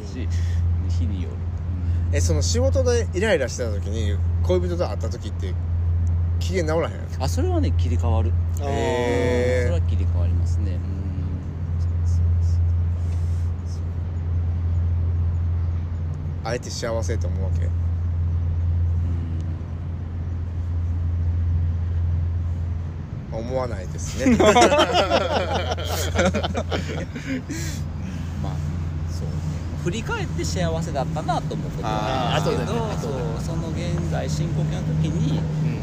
[0.00, 0.06] うん。
[0.06, 0.28] し
[0.98, 1.36] 日による、
[2.12, 5.54] えその仕事でイライラしてた時に恋人と会った時って
[6.40, 8.32] 機嫌直らへんあそれはね切り替わる。
[8.60, 9.68] へー。
[9.68, 10.72] それは切り替わりますね。
[10.72, 10.76] う
[16.46, 16.48] ん。
[16.48, 17.68] あえて幸せと思うわけ。
[23.32, 24.36] 思わないですね
[29.84, 32.96] 振り返って幸せだったなと思うことはあるんですけどね。
[32.96, 33.10] そう
[33.44, 35.40] その現在進行形の時にう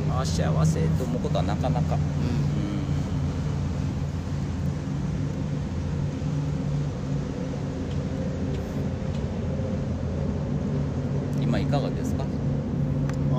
[0.10, 0.12] ん。
[0.12, 2.02] あー幸せと思うことはなかなか、うん。
[11.44, 12.24] 今いかがですか？
[13.34, 13.36] あ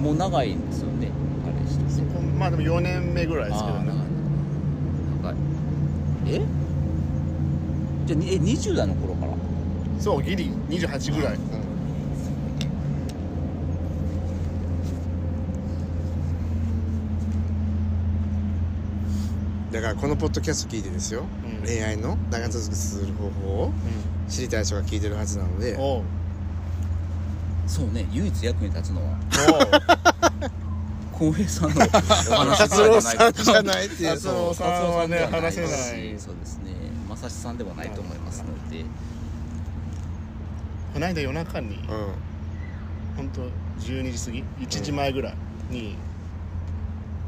[0.00, 1.10] もう長いんですよね
[1.44, 3.92] 彼氏ーそこまあでも4年目ぐらいですけどね。
[5.22, 5.34] 長い
[6.26, 6.40] え？
[8.06, 9.14] じゃあにえ20代の頃？
[10.02, 11.38] そうギリ28ぐらい。
[19.70, 21.64] だからこのポッドキャスト聞いてですよ、うん。
[21.64, 23.72] 恋愛の長続きする方法を
[24.28, 25.76] 知りたい人が聞いてるはずなので。
[25.78, 26.02] おう。
[27.68, 29.16] そうね唯一役に立つのは。
[31.12, 31.78] お 浩平さんのお
[32.50, 35.70] 話達郎さんじゃいないっていう達郎さんはね話せない。
[35.70, 36.72] しそうですね。
[37.08, 38.84] 正志さんではないと思いますので
[40.92, 41.78] この間夜中にう
[43.16, 43.42] 本当
[43.80, 45.34] 12時過ぎ1時前ぐらい
[45.70, 45.96] に、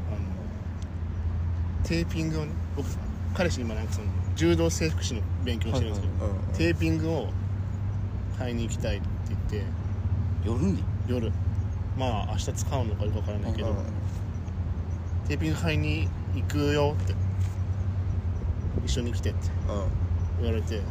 [0.09, 0.13] あ
[1.81, 2.87] のテーピングをね僕
[3.33, 6.13] 彼氏今なんかその柔道整復師の勉強してるんですけど、
[6.57, 7.29] テーピングを
[8.37, 9.63] 買いに行きたいって言って
[10.45, 10.83] 夜に？
[11.07, 11.31] 夜。
[11.97, 13.75] まあ明日使うのかどうかわからないけど、うん
[15.27, 17.15] テーピング買いに行くよって
[18.85, 19.49] 一緒に来てって
[20.39, 20.81] 言われて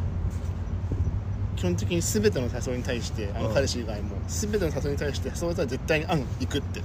[1.55, 3.53] 基本的に全ての誘いに対してあのうん。
[3.53, 6.81] 彼氏以外も全ての誘いに対して誘われたら絶対に「あん行く」って。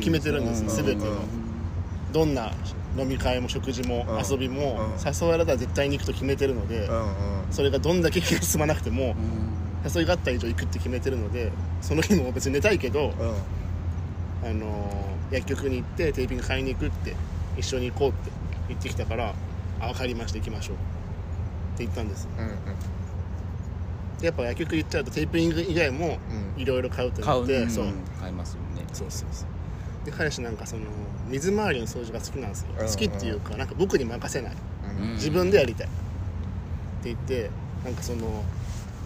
[0.00, 1.12] 決めてるんですう全ての。
[2.12, 2.52] どんな
[2.96, 6.88] 飲み会も食事もうん遊びもうん誘われたら絶対に行くと決めてるので
[7.50, 9.14] それがどんだけ気が進まなくても
[9.84, 9.90] うん。
[9.94, 13.12] 誘いがあった以上行くって決めてるのでその日も別に寝たいけど、
[14.42, 14.48] うん。
[14.48, 17.16] あのー薬局に行ってテーピング買いに行くって
[17.56, 18.30] 一緒に行こうって
[18.68, 19.34] 言ってきたから
[19.80, 20.76] 「あ分かりました行きましょう」
[21.74, 22.28] って言ったんです。
[22.38, 22.50] うんうん。
[22.54, 22.56] で
[24.20, 26.18] やっぱ薬局行っちゃうとテーピング以外も
[26.56, 26.62] うん。
[26.62, 27.86] いろいろ買うってな買うって、そう。
[28.20, 28.84] 買いますよね。
[28.92, 29.48] そうそうそう。
[30.06, 30.82] で彼氏なんかその
[31.28, 32.68] 水回りの掃除が好きなんですよ。
[32.78, 34.52] うん好きっていうかなんか僕に任せない。
[34.98, 35.08] うん。
[35.08, 35.86] うん自分でやりたい。
[35.86, 35.90] っ
[37.02, 37.50] て言って
[37.84, 38.42] なんかその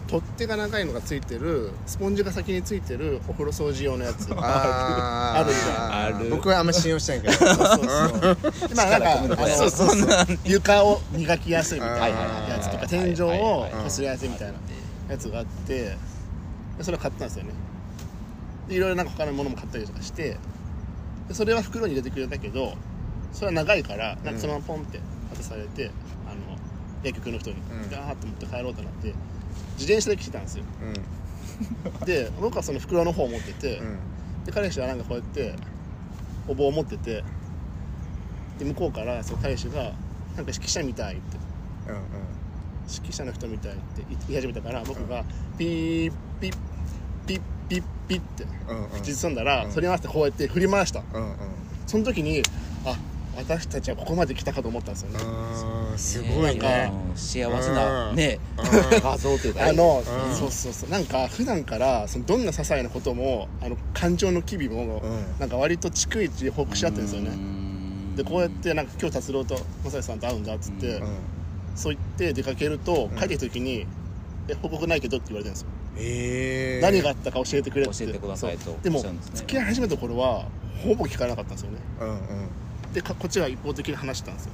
[0.07, 4.29] 取っ手が長いのがついてるスポンジが先についてるお風呂掃除用のやつ。
[4.37, 6.31] あ るじゃん。
[6.31, 8.39] 僕はあんま信用してないけど そうそうそう。
[8.75, 10.39] まあなんかあのそうそうそう。
[10.45, 14.55] 床を磨きやすいみたいなはいはいはいやつとか天井をこすりやすいみたいな
[15.11, 15.97] やつがあって
[16.79, 17.51] でそれを買ったんですよね。
[18.69, 20.37] でいろいろなんか他のものも買ったりとかして
[21.29, 22.75] でそれは袋に入れてくれたけど
[23.33, 25.01] それは長いからなんかそのままポンって
[25.35, 25.91] 渡されて、
[26.27, 26.59] あの
[27.05, 27.91] 薬局の人にうん。
[27.91, 29.15] ガーッと持って帰ろうとなって
[29.79, 30.65] 自転車で来てたんですよ。
[30.83, 32.07] うん。
[32.07, 33.99] で僕はその袋の方を持ってて、うん。
[34.45, 35.55] で彼氏はなんかこうやって
[36.49, 37.23] お棒を持ってて
[38.59, 39.93] で向こうからその彼氏が
[40.37, 41.37] 「なんか指揮者みたい」って
[41.89, 42.03] うんうん
[42.93, 45.25] 指揮者の人みたいって言い始めたから僕が
[45.59, 46.57] ピーピッ
[47.27, 48.45] ピッピッピッって
[48.95, 49.71] 口ずさんだら、うん。
[49.71, 51.03] それに合わせてこうやって振り回した。
[51.87, 52.43] その時に
[52.85, 52.97] あ
[53.37, 55.19] 私たちはここまで来たかと思ったんですよね。
[55.97, 58.39] すごいなんねうん幸せなね。
[58.59, 59.01] うん。
[59.01, 60.35] 画像というかあの、うん。
[60.35, 60.91] そうそうそう。
[60.91, 65.39] なんか普段からそのどんな些細なこともあの感情の機微も、うん。
[65.39, 67.61] なんか割と逐一報告し合ってるんですよね。
[68.17, 71.09] でこうやってなんか今日達郎と正義さんと会うんだっつって、うん
[71.75, 73.11] そう言って出かけるとん。
[73.17, 73.87] 帰ってきた時に
[74.49, 77.99] 「え報告ないけど」って言われてるんですよ、へえ何があったか教えてくれって。
[78.05, 79.05] 教えてくださいとでも
[79.35, 80.47] 付き合い始めた頃は
[80.83, 81.79] ほぼ聞かなかったんですよね。
[82.01, 82.93] うんうん。
[82.93, 84.53] でかこっちが一方的に話したんですよ。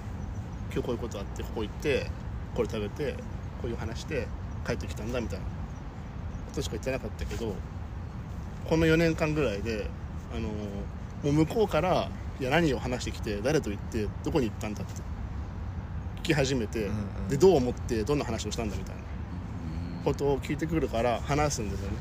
[0.72, 2.07] 今日こういうことあってここ行って
[2.55, 3.12] これ食べて
[3.62, 4.26] こういう話して
[4.66, 5.44] 帰ってきたんだみたいな。
[5.44, 5.50] こ
[6.55, 7.55] としか言ってなかったけど
[8.68, 9.88] この4年間ぐらいで
[10.35, 10.48] あの
[11.22, 14.92] もう向こうからいや何を話してきて誰と行ってどこに行ったんだって。
[14.94, 15.02] 聞
[16.26, 16.90] き始めて、
[17.28, 19.06] でどう思ってどんな話をしたんだみたいな。
[20.06, 21.96] ことを聞いてくるから話すんですよね。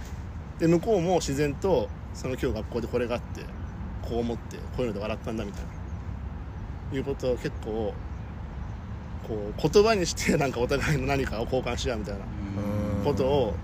[0.60, 3.42] で向こうも自然とその今日学校でこれがあって
[4.04, 6.96] こう思ってこういうので笑ったんだみたいな。
[6.96, 7.94] いうことを結構
[9.28, 12.20] こう言葉にして なんかお互いの何かを交換し合うみたいな。
[13.00, 13.04] うん。
[13.04, 13.56] ことを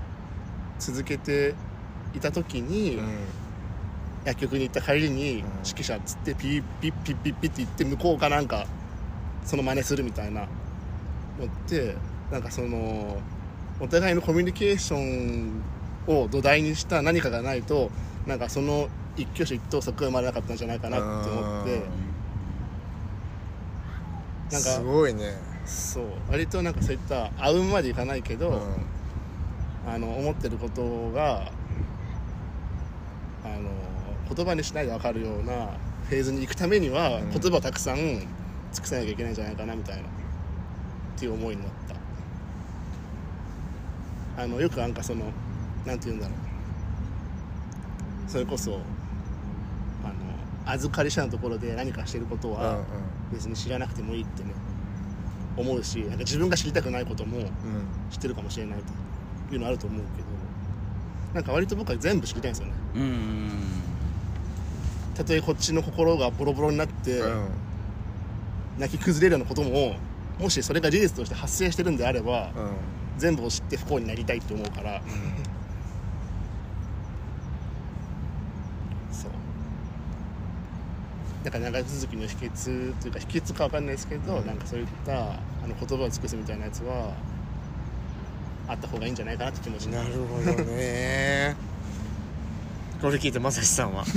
[0.80, 1.54] 続けて
[2.16, 3.08] いた時に、うん。
[4.26, 5.26] 薬局に行った帰りにん。
[5.38, 8.66] 指揮者っつってピーピッピッピッピッって言って向こうがなんか
[9.46, 10.50] その真似するみたいなのっ
[11.68, 11.96] て
[12.32, 13.18] なんかその
[13.80, 15.62] お互いのコミュニケーション
[16.08, 17.90] を土台にした何かがないと
[18.28, 21.82] なんかその一挙手一投足が生まれなかったんじゃないかなって思って。
[24.52, 25.38] なんかすごいね。
[25.66, 26.06] そう。
[26.30, 29.92] 割となんかそういった会うまでいかないけど、うん。
[29.92, 31.52] あの思ってることが
[33.44, 33.70] あの
[34.34, 35.70] 言葉にしないで分かるような
[36.10, 37.32] フェーズに行くためには、うん。
[37.32, 38.28] 言葉をたくさん
[38.72, 40.04] 尽くさなきゃいけないんじゃないかなみたいな。
[40.04, 40.06] っ
[41.18, 41.72] ていう思いになっ
[44.36, 44.44] た。
[44.44, 45.26] あのよくなんかその
[45.86, 46.38] なんて言うんだろう。
[48.32, 48.80] それこそ
[50.04, 52.80] あの預かり者のところで何かしてることうんは
[53.32, 54.54] 別に知らなくてもいいってね
[55.58, 57.46] 思うしなんか自分が知りたくないこともうん。
[58.10, 58.80] 知ってるかもしれない
[59.50, 60.28] というのあると思うけど
[61.34, 62.74] なんか割と僕は全部知りたいんですよね。
[65.16, 67.46] たとえこっちの心がボロボロになってうん
[68.78, 69.96] 泣き崩れるようなことも
[70.40, 72.72] もしそれが事実として発生してるんであればうん。
[73.18, 75.00] 全部を知って不幸になりたいって思うから。
[79.12, 79.32] そう。
[81.44, 84.48] だから長続きの秘訣というか秘訣かわかんないですけど、うん。
[84.48, 85.26] なんかそういったあ
[85.68, 87.14] の言葉を尽くすみたいなやつは
[88.68, 91.56] あった方がいいんじゃないかなって気持ちになるほどね。
[93.02, 94.04] これ聞いてまさしさんは。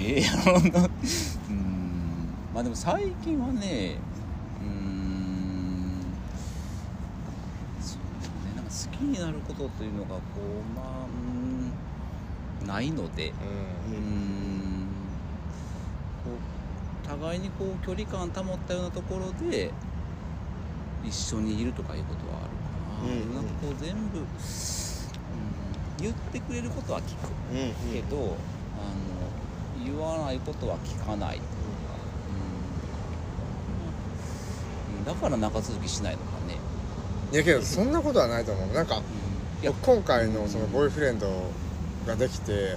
[0.00, 0.18] え？
[0.18, 0.90] えやろうなうん
[2.58, 3.98] まあでも最近はね
[4.60, 6.02] うん
[7.80, 7.98] そう
[8.48, 11.06] ねなんか好きになることというのがこうまあ
[12.62, 13.32] うんないのでう
[13.92, 14.88] うん
[16.24, 16.30] こ
[17.04, 19.70] う互いにこう距離感保ったようなところで
[21.04, 23.34] 一緒にいるとかいうことはあるかな、うんうん。
[23.36, 24.26] なんかこう全部、うん、
[26.00, 27.72] 言ってくれることは聞くうんうん。
[27.94, 28.34] けど、あの
[29.84, 31.46] 言わないことは聞かないというか、
[34.90, 36.58] うんうんだから長続きしないのかね、
[37.32, 38.74] んいやけどそんなことはないと思う。
[38.74, 38.98] なんか
[39.64, 41.26] うん、今回のそのボーイフレンド
[42.06, 42.76] ができて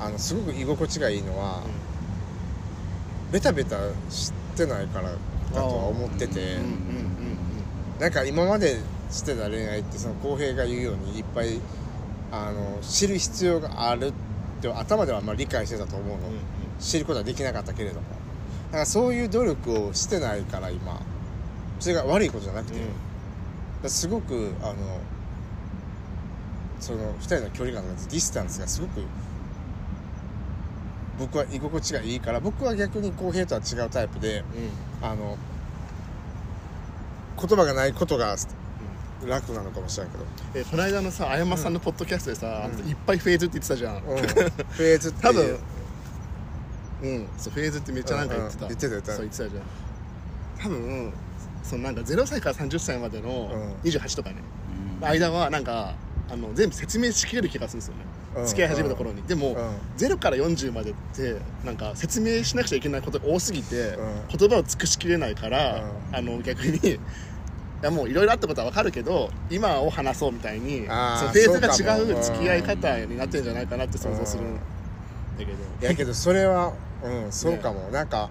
[0.00, 1.62] あのすごく居心地がいいのは、
[3.30, 3.76] ベタベタ
[4.08, 5.16] してないからだ
[5.52, 7.14] とは思ってて、うんうんうん
[8.00, 8.80] なんか今まで
[9.10, 11.60] してた恋愛ってその浩平が言うようにいっぱい
[12.32, 14.12] あの知る必要があるっ
[14.60, 16.34] て頭ではまあ理解してたと思うの、うん
[16.80, 18.06] 知ることはできなかったけれども。
[18.66, 21.00] だからそういう努力をしてないから今
[21.84, 22.92] それが悪いことじゃなくて、だか
[23.82, 24.74] らすごくあの
[26.80, 29.02] その2人の距離感のディスタンスがすごく
[31.18, 34.38] 僕は居心地がいいから僕は逆に浩平とは違うタイプで
[35.02, 35.06] うん。
[35.06, 35.36] あの
[37.38, 38.34] 言葉がないことが
[39.26, 42.88] 楽なのかもしれないけど、えこの間のさあやまさんのポッドキャストでさ、うん。
[42.88, 45.58] いっぱいフェーズって言ってたじゃん、うん、 フェーズって多分
[47.02, 47.28] うん。
[47.36, 48.78] そうフェーズってめっちゃなんか言ってた、うんうん。
[48.78, 49.12] 言ってた言ってた。
[49.12, 49.62] そう言ってたじゃん。
[50.62, 51.12] 多分
[51.64, 53.50] そのなんか0歳から30歳までの
[53.82, 53.90] うん。
[53.90, 54.36] 28とかね、
[55.00, 55.06] うん。
[55.06, 55.94] 間はなんか
[56.30, 58.00] あの全部説明しきれる気がするんですよね、
[58.36, 58.46] うん。
[58.46, 59.22] 付き合い始めた頃に。
[59.22, 59.56] でも、うん。
[59.96, 64.38] 0から40までってなんか説明しなくちゃいけないことが多すぎて、うん。
[64.38, 66.16] 言葉を尽くしきれないから、うん。
[66.16, 66.98] あの逆にい
[67.82, 74.60] やもういろいろあったことは分かるけど今を話そうみたいにそのフェーズが違う付き合い方になってるんじゃないかなって想像するんだ
[75.38, 78.30] けど、いやけどそれはうんそうかも、なんか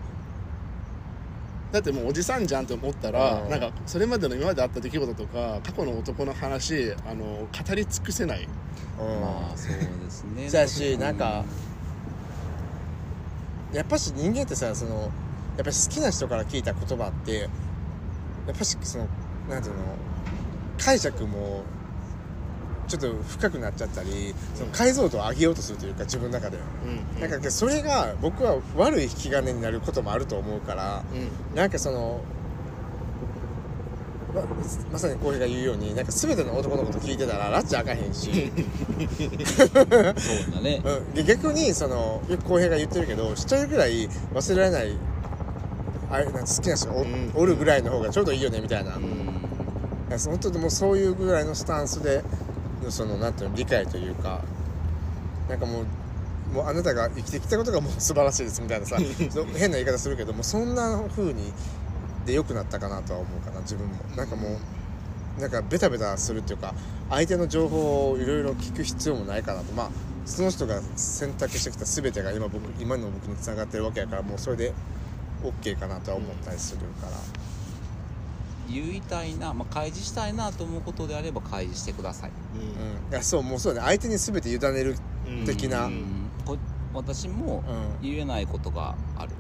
[1.73, 3.49] だってもうおじさんじゃんって思ったら、うん。
[3.49, 8.47] なんかそれまでの今まであった出来事とか過去の男の話あの語り尽くせない。
[8.99, 10.49] うんまあそうですね。
[10.49, 11.43] そうやしなんか
[13.73, 15.09] やっぱし人間ってさそのやっ
[15.57, 17.47] ぱり好きな人から聞いた言葉ってや
[18.53, 19.07] っぱしその
[19.49, 19.81] なんていうの
[20.77, 21.63] 解釈も
[22.97, 26.57] ちょっと深くなっちゃったりその解像度を上げようとするというか自分の中で
[27.17, 31.55] うんなんかそれが僕は悪い引き金になることもあると思うからうん。
[31.55, 32.21] なんかその
[34.33, 34.41] ま
[34.91, 38.51] まさに浩平が言うようになんか全ての男のこと聞いてたら拉致あかへんし。
[39.45, 39.69] そ
[40.49, 40.81] うだね。
[40.85, 44.97] うん、で逆にそのよく浩平が言ってるけど一人ぐらい忘れられない
[46.09, 47.31] あれなんか好きな人がお,、うん。
[47.35, 49.33] おるぐらいの方がちょうどいいよねみたいな、いうん。
[50.09, 52.23] や本当にもうそういうぐらいのスタンスで
[52.91, 54.41] そのなんていうの理解というか
[55.49, 55.85] なんかもう
[56.53, 58.97] もうあなたが生きてきたことがもう素晴らしいですみたいなさ
[59.57, 61.51] 変な言い方するけどもそんな風に
[62.25, 63.95] で良くなったかなとは思うかな自分も。
[64.15, 64.57] なんかも
[65.37, 66.75] うなんかベタベタするっていうか
[67.09, 69.73] 相手の情報をいろいろ聞く必要もないかなと。
[69.73, 69.89] まあ
[70.25, 74.73] その人が選択してきた全てが今僕今の僕につながってるわけやからもうそれで
[75.43, 77.17] OK かなとは思ったりするから、
[78.69, 83.87] 言いたいな、まあ、開示したいなと思うことであれば開示してください、うん、いやそうもうそうだね。
[83.87, 84.95] 相手に全て委ねる
[85.27, 85.85] うん的な。
[85.85, 86.03] うん。
[86.45, 86.57] こ
[86.93, 87.63] 私も
[88.01, 88.09] うん。
[88.09, 89.31] 言えないことがある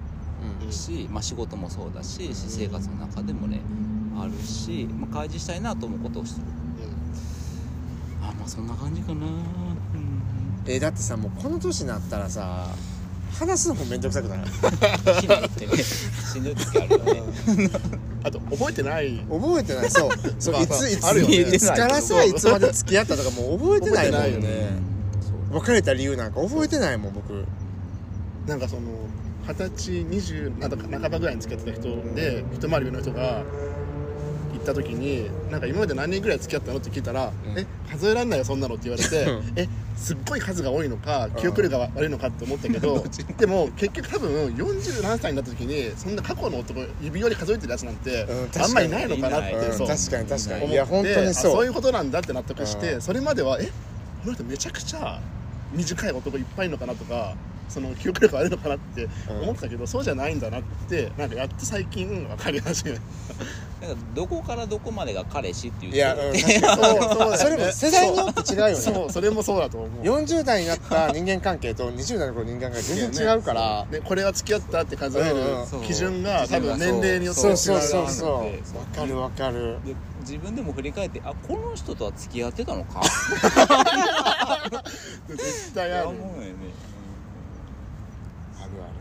[0.63, 0.71] うん。
[0.71, 3.61] し、まあ、仕事もそうだし私生活の中でもね
[4.19, 6.45] あるし、まあ、開示したいなと思うことをする。
[8.21, 10.21] あまあそんな感じかな、うん。
[10.65, 12.67] えだってさもうこの年になったらさ
[13.39, 14.39] 話すのも面倒くさくない？
[15.21, 17.23] 日々ってねしんどい時あるよね。
[18.23, 19.17] あと覚えてない。
[19.29, 19.91] 覚えてない。
[19.91, 20.09] そう。
[20.39, 21.35] そうまあいついつあるよね。
[21.55, 24.67] いつからさいつまで付き合ったとかもう覚えてないもんないよね。
[25.51, 27.45] 別れた理由なんか覚えてないもん僕。
[28.47, 28.81] なんかその
[29.47, 33.43] 二十歳20なんか半ばぐらいに付き合ってた人で一回り上の人が行
[34.63, 37.59] った時になんか今まで何人ぐらい付き合ったのって聞いたら「うん。
[37.59, 43.03] え数えらんないよそんなの」って言われて うん「えすっごい数が多いのか記憶力が悪いのか」って思ったけど
[43.37, 49.87] でも結局多分40何歳になった時にそんな過去の男指折り数えてるやつなんてうんあんまりいないのかなって、うんそう。
[49.87, 51.51] 確かに確か思にいや本当にあそう。
[51.53, 53.01] そういうことなんだって納得して、うん。
[53.01, 53.65] それまではえ
[54.23, 55.19] この人めちゃくちゃ
[55.73, 57.35] 短い男いっぱいいるのかなとか
[57.69, 63.03] その記憶力悪いのかなって思ってたけど、そうじゃないんだなってなんかやっと最近分かり始めだか
[63.81, 65.93] らどこからどこまでが彼氏っていう。
[65.93, 66.59] いや、うん、確かに。
[66.59, 68.75] そうそうそれも世代によって違うよね。
[68.75, 69.89] そうそれもそうだと思う。
[70.03, 73.85] 40代になった人間関係と20代の頃の人間関係全然違うから。
[73.91, 75.81] ね、これは付き合ったって数えうん。
[75.81, 77.81] る基準が多分年齢によってそう違そう。
[77.81, 78.29] そうそうそう。
[78.37, 79.77] わそうかるわかる。
[79.85, 83.01] で自分でも振り返ってあこの人とは付き合ってたのか。
[85.27, 86.09] 絶対ある。
[86.09, 86.53] 思うよね、
[88.81, 88.85] ある。
[88.85, 88.93] ある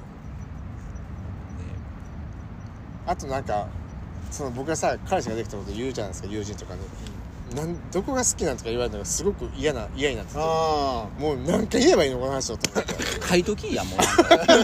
[1.61, 1.75] うんね
[3.07, 3.69] あとなんか
[4.31, 6.81] その僕がさ彼氏ができたこと言うじゃないですか友人とかに、
[7.55, 10.39] なんどこが好きなんとか言われるのがすごく嫌な嫌になってて。
[10.41, 12.95] あもうなんか言えばいいのこの話をと思って
[13.29, 13.99] 書いときやもう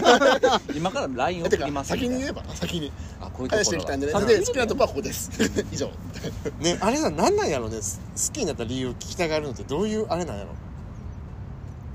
[0.75, 2.91] 今から LINE 送ります先に言ええば先に。
[3.21, 4.13] あこういうと返こきたんでね。
[4.13, 5.29] 好きなとこはここです。
[5.71, 5.91] 以上。
[6.59, 7.79] ねあれななんなんやろね。
[7.81, 10.49] す好きになった理由を聞きたがるのってどういうあれなんやろ。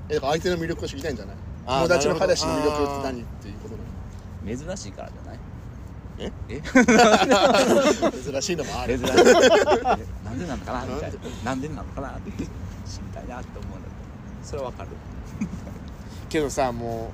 [0.07, 1.35] えだから相手の魅力を知りたいんじゃない？
[1.65, 3.75] 友達の彼氏の魅力って何っていうこと
[4.65, 5.39] 珍しいからじゃない？
[6.17, 6.31] え？
[6.49, 6.61] え
[8.31, 8.97] 珍しいのもある。
[8.99, 9.15] 珍しい。
[10.23, 10.85] なんでなのかな？
[10.85, 11.17] みたいな。
[11.43, 12.47] なんでなのかなって知り
[13.13, 13.91] たいなって思うんだけど。
[14.43, 14.89] それはわかる。
[16.29, 17.11] けどさも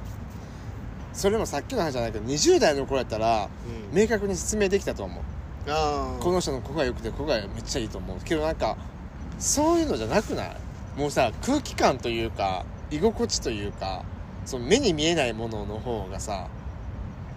[1.14, 3.46] うそれもさっきの話じゃないけど20代の頃やったら
[3.92, 3.98] うん。
[3.98, 5.24] 明確に説明できたと思う。
[5.70, 6.24] あー。
[6.24, 8.18] この人のここが良くてここがめっちゃいいと思う。
[8.24, 8.76] けどなんか
[9.40, 10.58] そういうのじゃなくない？
[10.98, 14.04] もうさ空気感というか居心地というか
[14.46, 16.48] その目に見えないものの方がさ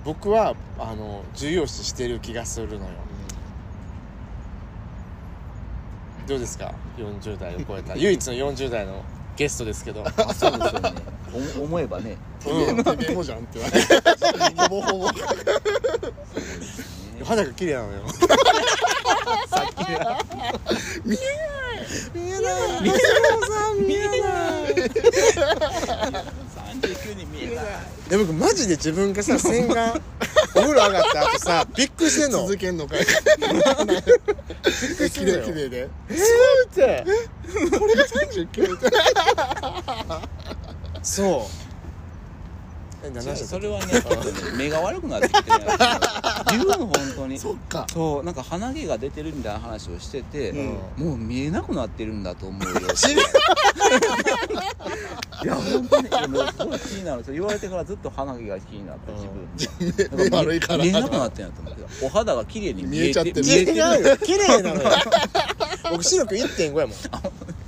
[0.04, 2.90] 僕はあの重要視してる気がするのよ。
[6.26, 7.96] どうですか？40代を超えた。
[8.00, 9.02] 唯一の40代の
[9.36, 10.04] ゲストですけど。
[10.04, 10.92] あそうですよね。
[11.58, 12.16] お思えばね。
[12.46, 12.84] うん。
[12.84, 13.86] てめえもじゃんって言われて。
[14.68, 15.08] ほぼほぼ
[17.24, 18.02] 肌が綺麗なのよ。
[19.48, 19.98] さっきね。
[21.04, 21.84] 見えない。
[22.14, 22.48] 見えな
[22.78, 22.82] い。
[23.80, 24.14] 見えな
[26.20, 26.24] い
[26.80, 27.64] 39に見えない
[28.08, 29.94] で僕マジで自分がさ洗顔
[30.56, 32.42] お風呂上がった後さびっくりしてんの。
[32.42, 33.00] 続けんのかい。
[35.10, 35.88] 綺麗綺麗で。
[36.10, 36.16] えー
[36.70, 37.04] って。
[37.78, 38.86] これが39って
[41.02, 41.63] そう
[43.36, 43.94] それはね
[44.56, 45.76] 目が悪くなってきてるや
[46.48, 47.38] つ言うの本当に。
[47.38, 47.86] そっか。
[47.92, 51.06] そうなんか鼻毛が出てるみたいな話をしてて、うん。
[51.06, 52.80] もう見えなくなってるんだと思うよ。
[52.94, 53.16] ちい
[55.46, 56.12] や本当にす
[56.64, 57.24] ごい気になる。
[57.24, 59.12] そう言われてからずっと鼻毛が気になって
[59.56, 60.84] 自分目悪 いから。
[60.84, 63.42] 見えなくなってんやと思うけどお肌が綺麗に見えて見えちゃってる。
[63.42, 64.16] 見えてる違うよ。
[64.18, 64.90] 綺麗なのよ。
[65.90, 66.96] 僕視力1.5やもん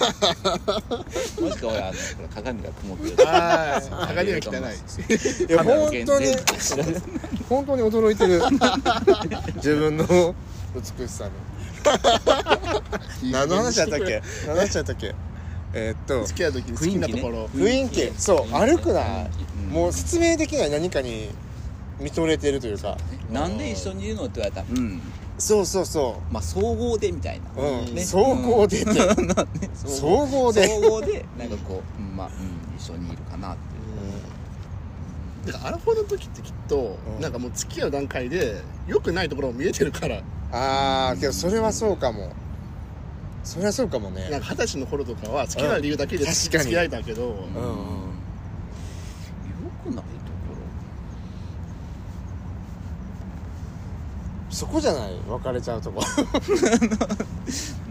[1.40, 3.26] もしくは俺あのこれ鏡が曇ってる。
[3.26, 3.90] はい。
[3.90, 5.46] 鏡が汚い。
[5.48, 6.26] いや本当に
[7.48, 8.42] 本当に驚いてる。
[9.56, 10.34] 自分の
[10.74, 11.30] 美しさに。
[13.32, 14.22] 何の話だったっけ？
[14.46, 15.14] 何の話だったっけ？
[15.72, 17.46] えーっと付き合う時に好きなところ。
[17.54, 18.12] 雰囲気。
[18.18, 19.02] そう歩くな。
[19.02, 19.70] うん。
[19.72, 21.30] もう説明できない何かに
[22.00, 22.96] 見とれてるというか。
[23.30, 24.60] なんで一緒にいるのって言われた。
[24.62, 25.00] らうん
[25.40, 27.62] そうそうそまあ総合でみたいな。
[27.62, 27.94] ううん。
[27.94, 28.02] ね。
[28.02, 28.82] 総合で。
[28.82, 28.92] って
[29.74, 30.66] 総合で。
[30.68, 35.52] 総合で なんかこう、うんまあ、うん、一緒にいるかなっていう。
[35.52, 37.22] だからアラフォーの時ってきっと、うん。
[37.22, 40.22] なんかもう付き合う段階で良くないところも見えてるから。
[40.52, 42.32] ああけどそれはそうかも。
[43.42, 44.28] それはそうかもね。
[44.30, 48.10] なんか二十歳の頃とかは好きな理由だけで付き合えたけど、うんうん
[49.84, 50.10] 良くないとこ
[54.60, 55.12] そこじゃない？
[55.26, 56.02] 別れちゃうとこ。
[56.02, 56.06] ろ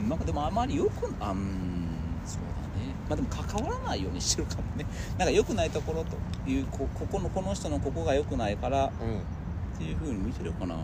[0.08, 1.88] なんかでもあまりよくあうん
[2.26, 2.48] そうだ
[2.80, 2.94] ね。
[3.10, 4.86] まあでも関わらないようにしてるかもね。
[5.18, 6.16] なんか良くないところと
[6.50, 10.82] いうこここのこの人のここが良くないからっうんていうふうに見てるかな、うん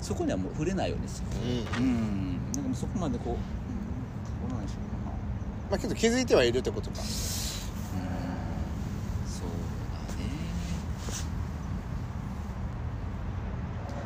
[0.00, 1.26] そこにはもう触れないようにする。
[1.76, 1.82] うん。
[1.82, 2.38] うん。
[2.52, 3.38] なんかもうそこまでこう、うん、
[4.48, 4.74] 関わらないし
[5.68, 7.66] まあけど気づいてはいるってことかうんそ
[9.42, 9.46] う
[9.90, 10.20] だね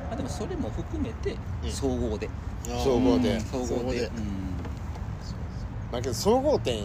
[0.09, 1.71] まあでもそれも含めてうん。
[1.71, 2.31] 総合で、
[2.85, 3.35] 総合で。
[3.35, 3.67] うん総合で。
[3.67, 4.01] 総合で。
[4.07, 4.11] うん。
[5.91, 6.85] まあけど総合点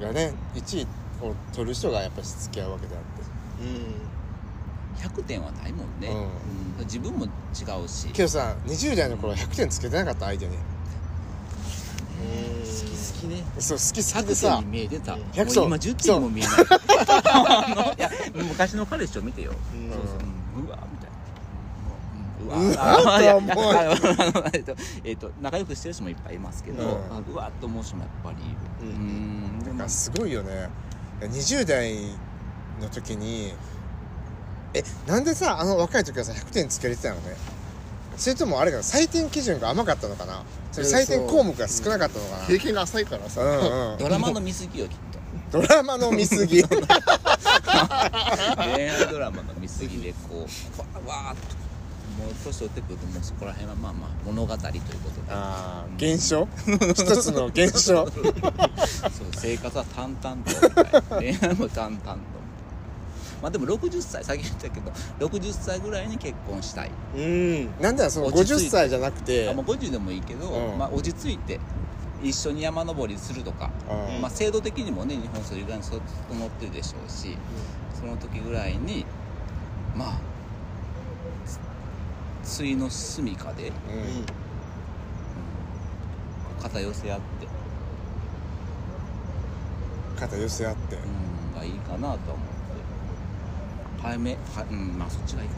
[0.00, 0.86] がね1位
[1.24, 3.22] を取る人がやっぱり付き合うわけであって。
[3.62, 4.04] うん。
[4.96, 6.16] 100点はないもんね、うん。
[6.16, 6.84] うん。
[6.84, 7.28] 自分も違
[7.84, 8.08] うし。
[8.08, 10.58] けどさ20代の頃は100点つけてなかった相手に好
[12.64, 13.44] き好きね。
[13.58, 15.16] そう好き好き100でさ点に見えてた。
[15.16, 16.54] もう100そう今10点も見えない。
[18.48, 19.90] 昔の彼氏を見てよ、うん。
[19.90, 20.14] そうそ
[20.62, 20.66] う。
[20.66, 20.78] うわ
[22.44, 23.74] うわあいやと思う。
[24.52, 26.88] えっとえっと仲良くしてる人もいっぱいいますけど、うん。
[26.90, 28.56] あうわっと思う人もやっぱりいる。
[28.82, 29.78] ううんんでも。
[29.78, 30.68] なんかすごいよね。
[31.20, 31.94] 20代
[32.80, 33.54] の時に
[34.74, 37.36] えなんでさあの若い時はさ100点つけれてたのね？
[38.16, 40.42] それともあれかな採点基準が甘かったのかな？
[40.72, 42.46] それ採点項目が少なかったのかな？
[42.46, 43.98] 経験が浅いからさ、うんうん。
[43.98, 44.96] ドラマの見過ぎよきっ
[45.50, 45.60] と。
[45.60, 46.62] ドラマの見過ぎ。
[46.66, 46.72] 恋
[48.90, 50.46] 愛ドラマの見過ぎでこ
[51.06, 51.42] うわわーっと
[52.18, 55.30] もう年取ってくるともうそこら辺はまあまあ物語ということで。
[55.30, 56.46] ああ現象？
[56.94, 58.06] 一つの現象。
[58.06, 58.34] そう
[59.36, 61.16] 生活は淡々と。
[61.16, 62.18] 恋愛も淡々と。
[63.42, 64.90] まあでも60歳先言ったけど
[65.26, 66.90] 60歳ぐらいに結婚したい。
[67.16, 67.80] うん。
[67.80, 68.70] なんだよその50落ち着いて。
[68.70, 69.48] 歳じゃなくて。
[69.48, 70.78] あもう50でもいいけど、うん。
[70.78, 71.58] まあ、落ち着いて
[72.22, 74.22] 一緒に山登りするとか、うん。
[74.22, 76.00] まあ、制度的にもね日本それぐらいに整っ
[76.50, 77.36] てるでしょうし
[77.98, 79.04] その時ぐらいに
[79.94, 80.33] まあつ
[82.44, 83.74] 対の住みかでうん。
[86.62, 87.46] 肩寄せ合って、
[90.18, 90.96] 肩寄せ合って。
[90.96, 92.24] うん、がいいかなとは思って。
[94.02, 94.38] 早めは
[94.70, 95.54] うんまあそっちがいいか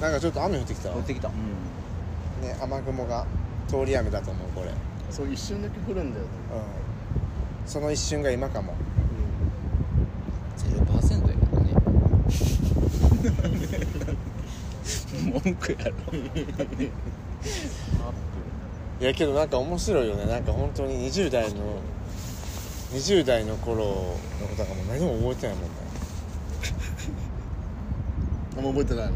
[0.00, 0.10] な。
[0.10, 0.94] んかちょっと雨降ってきたわ。
[0.94, 3.26] な乗ってきた、うん、ね雨雲が
[3.66, 4.68] 通り雨だと思うこれ。
[4.68, 4.74] うん
[5.10, 6.30] そう一瞬だけ降るんだよね、
[7.64, 8.74] その一瞬が今かも
[10.56, 11.72] ゼロパーセントやけどね
[15.44, 15.94] 文句やろ。
[19.00, 20.26] いやけどなんか面白いよね。
[20.26, 21.60] なんか本当に20代の
[22.92, 24.18] 20代の頃のこ
[24.56, 25.70] となんかもう何も覚えてないもんね
[28.56, 29.12] あんま覚えてないの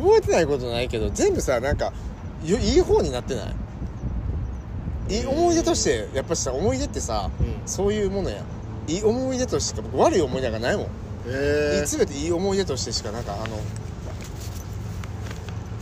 [0.00, 1.92] 覚えてないことないけど全部さなんか
[2.44, 3.42] よいい方になってな
[5.08, 5.16] い？
[5.16, 7.56] いい思い出としてやっぱしさ思い出ってさ、うん。
[7.66, 8.42] そういうものや。
[8.88, 10.88] いい思い出としてしか僕悪い思い出がないもん、へ
[11.26, 13.58] え全ていい思い出としてしかなんかあの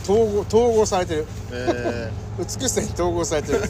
[0.03, 1.25] 統合統合されてる。
[1.51, 3.67] え美しさに統合されてるね、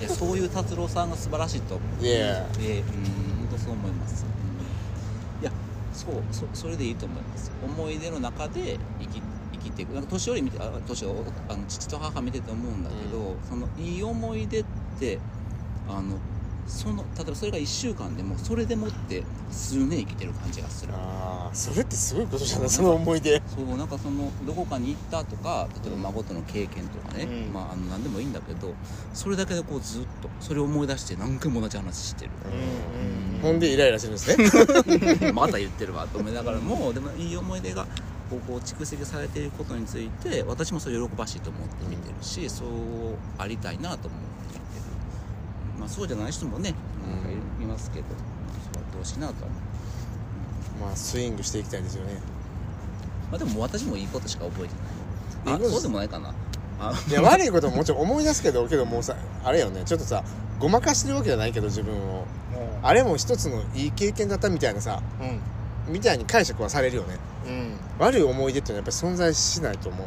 [0.00, 2.04] いやそういう達郎さんが素晴らしいと思う。
[2.04, 2.46] いや。
[2.58, 5.42] でうん本当そう思います、うん。
[5.42, 5.52] いや
[5.92, 7.52] そうそそれでいいと思います。
[7.62, 9.94] 思い出の中で生き生きていく。
[9.94, 14.64] なんか年寄り見てあ年をあの父と母見てて思うんだけど、そのいい思い出っ
[14.98, 15.18] て
[15.88, 16.16] あの
[16.70, 20.92] その例えばそれが1週間でもそれでもって数年生きてる感じがする。
[20.94, 22.70] あーそれってすごいことじゃない？
[22.70, 23.42] その思い出。
[23.48, 27.52] そうなんかそのどこかに行ったとか例えば孫との経験とかね、うん。
[27.52, 28.72] まああの何でもいいんだけど
[29.12, 35.32] それだけでこうずっとそれを思い出して何回も同じ話してる、うんほんでイライラしてるんですね？
[35.34, 37.84] また言ってるわと思いながらもでもいい思い出が
[38.30, 42.68] こうこう蓄積されていることについて私もそれ喜ばしいと思って見てるし、そう
[43.38, 44.49] ありたいなと思って見てる、
[45.80, 46.74] まあ、そうじゃない人もね
[47.08, 47.22] なん。
[47.22, 49.56] かいますけど、まあ、そうやってほしいなとは思
[50.80, 52.12] う、まあスイングしていきたいですよね。
[53.30, 54.74] まあ、でも私もいいことしか覚えて
[55.50, 55.54] ない。
[55.54, 56.34] あいいことそうでもないかな。
[56.80, 59.82] あいや悪いことももちろん思い出すけどけどもうさあれよね。
[59.84, 60.22] ちょっとさ
[60.58, 62.26] ごまかしてるわけじゃないけど自分を。
[62.82, 65.92] あれも一つのいい経験だったみたいなさうん。
[65.92, 67.16] みたいに解釈はされるよね。
[67.46, 67.76] うん。
[67.98, 70.06] 悪い思い出っていうのはやっぱり存在しないと思う。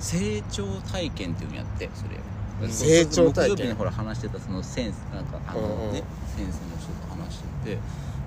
[0.00, 2.16] 成長体験っていうんやってそれ。
[2.16, 2.33] うん
[2.68, 3.56] 成長体験。
[3.56, 5.92] 木曜日にほら話してたその先生なんかあのね、うんうん。
[5.92, 6.04] 先
[6.36, 7.78] 生の人と話してて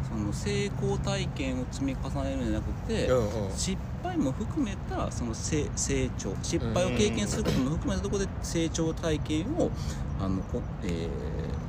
[0.09, 3.51] その成功体験を積み重ねるんじゃなくて、うんうん。
[3.55, 9.71] 失敗も含めたその成成長失敗を経験することも含めたところで成長体験を
[10.19, 11.07] あのこ、えー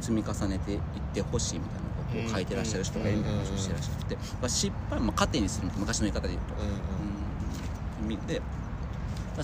[0.01, 0.81] 積み重ねていっ
[1.13, 6.55] てほしいみたいなことを書いてらっしゃる人がいるみたいな話をしてらっしゃって、まあ、失敗も糧にする昔の言い方で言うと。
[6.55, 8.41] うん意味で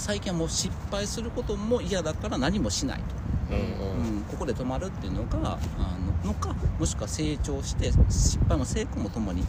[0.01, 3.05] 最近はもう失敗することも嫌だから何もしないと、
[3.51, 4.19] うんうん。
[4.19, 9.45] うんここで止まるっていうのがあののかもしくは成長して失敗も成功もともに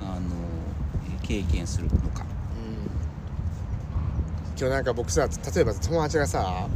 [0.00, 0.20] あの
[1.22, 2.24] 経験するのか。
[4.58, 6.68] 今日なんか僕さ例えば友達がさ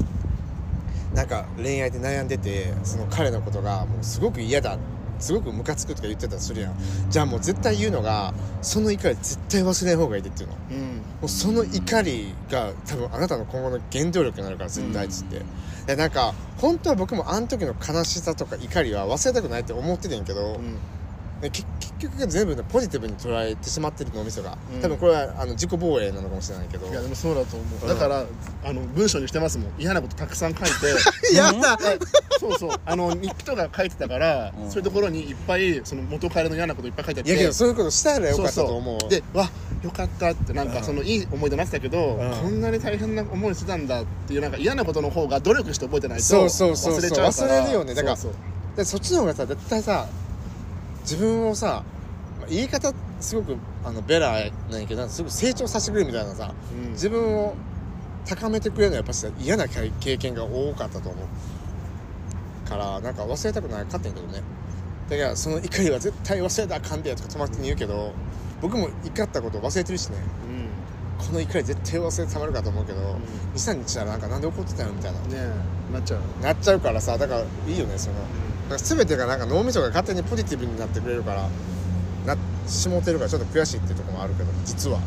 [1.14, 4.76] なんか恋愛で悩んでてその彼のことがもうすごく嫌だ
[5.18, 6.74] すごくムカつくとか言ってたとするやん。
[7.10, 10.54] じゃあもう絶対言うのがその怒り絶対忘れん方がいいでっていうの。
[10.54, 11.02] もうん。
[11.22, 15.42] うその怒りが多分あなたの今後の原動力になるから絶対っつって、
[15.86, 21.50] でなんか本当は僕もあの時の悲しさとか怒りは忘れたくないって思っててんけど、うん。
[21.50, 21.66] 結
[21.98, 24.80] 局全部ねポジティブに捉えてしまってる脳みそが、うん。
[24.80, 26.86] 多分これはあの自己防衛なのかもしれないけど。
[26.86, 27.88] いやでもそうだと思う、うん。
[27.88, 28.24] だから
[28.64, 29.72] あの文章にしてますもん。
[29.78, 30.72] 嫌なことたくさん書いて。
[31.34, 31.78] やった。
[31.90, 31.98] え
[32.38, 32.70] そうそう。
[32.84, 34.70] あの日記とか書いてたから、うん。
[34.70, 37.30] そういうところにいっぱいその元彼の嫌なこといっぱい書いてあって。
[37.30, 39.10] いやけどそういうことしたらよかったと思うそう。
[39.10, 39.20] そう。
[39.20, 39.50] でわ
[39.82, 42.30] よかったってなんかうんそのいい思い出になってたけど、うん。
[42.30, 47.00] こんなに大変な思いしてたんだっていうなんか嫌なことの方が努力して覚えてないとそうそうそうそう。
[47.00, 47.60] 忘れちゃうから。
[47.60, 47.94] 忘れるよね。
[47.94, 48.16] だから
[48.84, 50.06] そっちの方がさ絶対さ
[51.06, 51.84] 自分をさ
[52.38, 54.32] まあ言い方すごくあのベラ
[54.70, 56.90] なんやけどすごく成長させてくれるみたいなさそううん。
[56.92, 57.54] 自分を
[58.26, 64.42] 高めてくれるのはやっぱ嫌な経験が多かったと思うからなんか忘れたくないかったんやけどね。
[65.08, 68.12] だからその怒りは絶対忘れたらあかんでとか友達に言うけど
[68.60, 70.16] 僕も怒ったこと忘れてるしね。
[71.18, 72.98] この怒り絶対忘れてたまるかと思うけど、
[73.54, 75.18] 23日したらなんかなんで怒ってたのみたいな。
[75.20, 75.36] うんね
[75.90, 75.92] え。
[75.94, 76.20] なっちゃう。
[76.42, 78.16] なっちゃうからさだからいいよねその
[78.68, 81.48] なんか全てがなんか脳みそが勝手にポジティブになってくれるから
[82.34, 82.36] な
[82.68, 84.98] しもてるからちょっと悔しいっていうところもあるけど実は。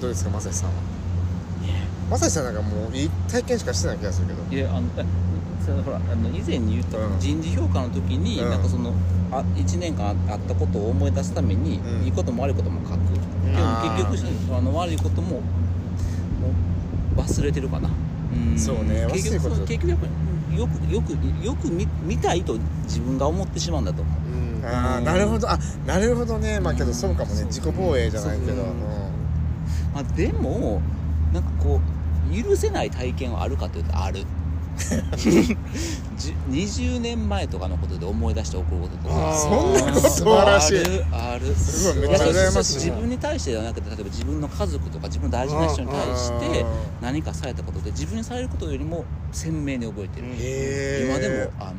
[0.00, 0.74] どうですかまさしさんは？
[2.10, 4.42] まさしさんなんかもういい体験しかしてない気がするけど。
[4.54, 5.04] いやあのえ
[5.64, 7.18] そのほらあの以前に言ったうん。
[7.18, 8.50] 人事評価の時に、うん。
[8.50, 8.92] なんかその
[9.32, 12.04] あ1年間あったことを思い出すために、うん。
[12.04, 12.98] いいことも悪いことも書く、
[13.50, 15.42] であーも結局あの悪いこともも
[17.16, 17.88] う忘れてるかな。
[17.88, 18.58] うん。
[18.58, 19.08] そうね。
[19.12, 19.56] 結忘れること。
[19.56, 20.12] 局結局やっぱり
[20.56, 21.12] よくよく
[21.44, 24.58] よく見見たいと自分が思ってしまうんだと思う。
[24.58, 24.64] うん。
[24.64, 25.50] ああなるほど。
[25.50, 26.60] あなるほどね。
[26.60, 27.44] まあけどそうかもね。
[27.44, 28.64] 自己防衛じゃないけど。
[29.94, 30.82] まあ、でも
[31.32, 31.80] なんかこ
[32.30, 34.24] う許せない体験はあるかというとある
[36.50, 41.54] 20年前とかのことで思い出して怒ることとかそんなこと素晴らしいあるある。
[41.54, 46.68] すごいめっちゃや羨ましい自分に対してではなくて例えば自分の家族とか自分の大事な人に対してうん
[47.00, 50.26] 何かされたことで自分にされることよりも鮮明に覚えてる、
[51.06, 51.72] 今でもあの、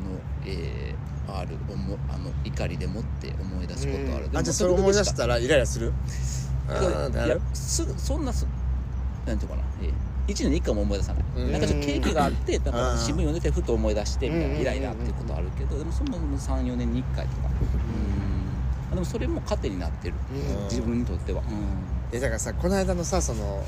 [0.46, 0.98] えー
[1.30, 5.92] ある思あの怒りでもって思い出すことある、あじゃあそれ思い出したらイライラする？
[6.70, 8.46] あいやすぐそんなす
[9.26, 9.92] なんていうかな、えー、
[10.28, 11.52] 1年に1回も思い出さない、うん。
[11.52, 12.98] なんかちょっと景気があってなんかうん。
[12.98, 17.48] 新聞読んでてふと思い出してみたいな、うんイライラっていうことあるけどでもそんなの34年に1回とか。
[18.90, 18.94] うん。
[18.94, 20.14] でもそれも糧になってる、
[20.60, 20.64] うん。
[20.64, 21.42] 自分にとっては、
[22.12, 23.64] えだからさこの間のさその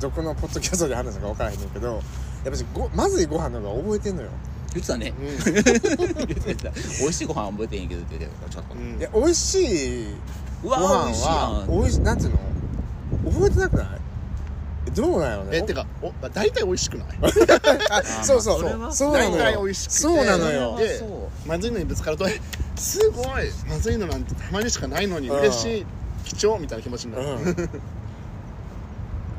[0.00, 1.94] どこのポッドキャストで話したか分からへんけど
[2.44, 4.28] やっぱしごまずいご飯の方が覚えてんのよ。
[4.72, 5.12] 言ってたね。
[5.18, 5.26] うん。
[5.52, 6.70] 言ってた。
[6.70, 8.98] 美味しいご飯は覚えてへんけどって言ってたちょっと、うん。
[8.98, 10.14] いや美味しい
[10.62, 11.70] ご飯はん。
[11.70, 13.30] 美味しいなんていうの？
[13.32, 13.86] 覚えてなくない？
[13.96, 14.09] え
[14.94, 15.58] どうなんやろね。
[15.58, 17.08] えてかお大体美味しくない？
[17.90, 18.60] あそうそう。
[18.60, 19.12] それはそう。
[19.12, 19.98] なの大体美よ味しくて。
[19.98, 20.76] そうなのよ。
[20.78, 21.48] でそう。
[21.48, 22.40] まずいのにぶつかるとえ
[22.76, 23.26] すごい。
[23.68, 25.38] まずいのなんてたまにしかないのにうん。
[25.40, 25.86] 嬉しい
[26.24, 27.70] 貴重みたいな気持ちになる、うん。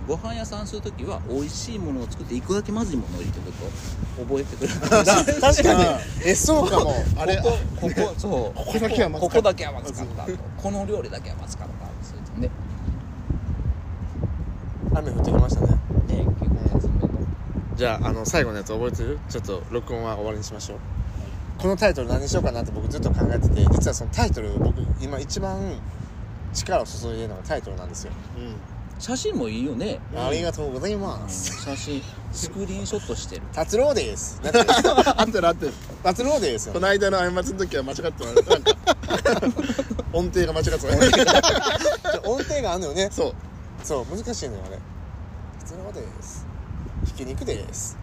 [0.07, 4.23] ご飯屋さんするときは美味しいものを作っていくだけまずいものを入れてくると。
[4.23, 4.69] 覚えてくる。
[5.41, 5.85] 確かに。
[6.25, 6.95] えそうかも。
[7.17, 8.57] あれここここそう。
[8.57, 9.35] ここだけはまずかった。
[9.35, 10.31] ここだけはまずかったと。
[10.61, 11.73] この料理だけはまずかった。
[12.07, 12.49] そういうね
[15.01, 15.67] 雨降ってきましたね。
[16.07, 17.09] ね結構初めの
[17.75, 19.19] じゃああの最後のやつ覚えてる？
[19.29, 20.79] ちょっと録音は終わりにしましょう。
[21.59, 25.79] このタイトル何にしようかなって僕ずっと考えてて実はそのタイトル僕今一番
[26.53, 28.11] 力を注いでるのがタイトルなんですよ、
[28.99, 29.99] 写真もいいよね。
[30.15, 31.63] ありがとうございます。
[31.63, 33.41] 写真スクリーンショットしてる。
[33.53, 34.41] 達郎です。
[34.43, 35.73] だって合ってる合ってる。
[36.03, 36.73] 達郎ですよ。
[36.73, 38.71] この間の過ちの時は間違ってないなんか。
[40.13, 41.25] 音程が間違ってないじゃ
[42.15, 43.09] あ音程があるのよね。
[43.11, 43.33] そう
[43.83, 44.79] そう難しいのよあれ。
[45.59, 46.45] 達郎です。
[47.05, 47.97] ひき肉です、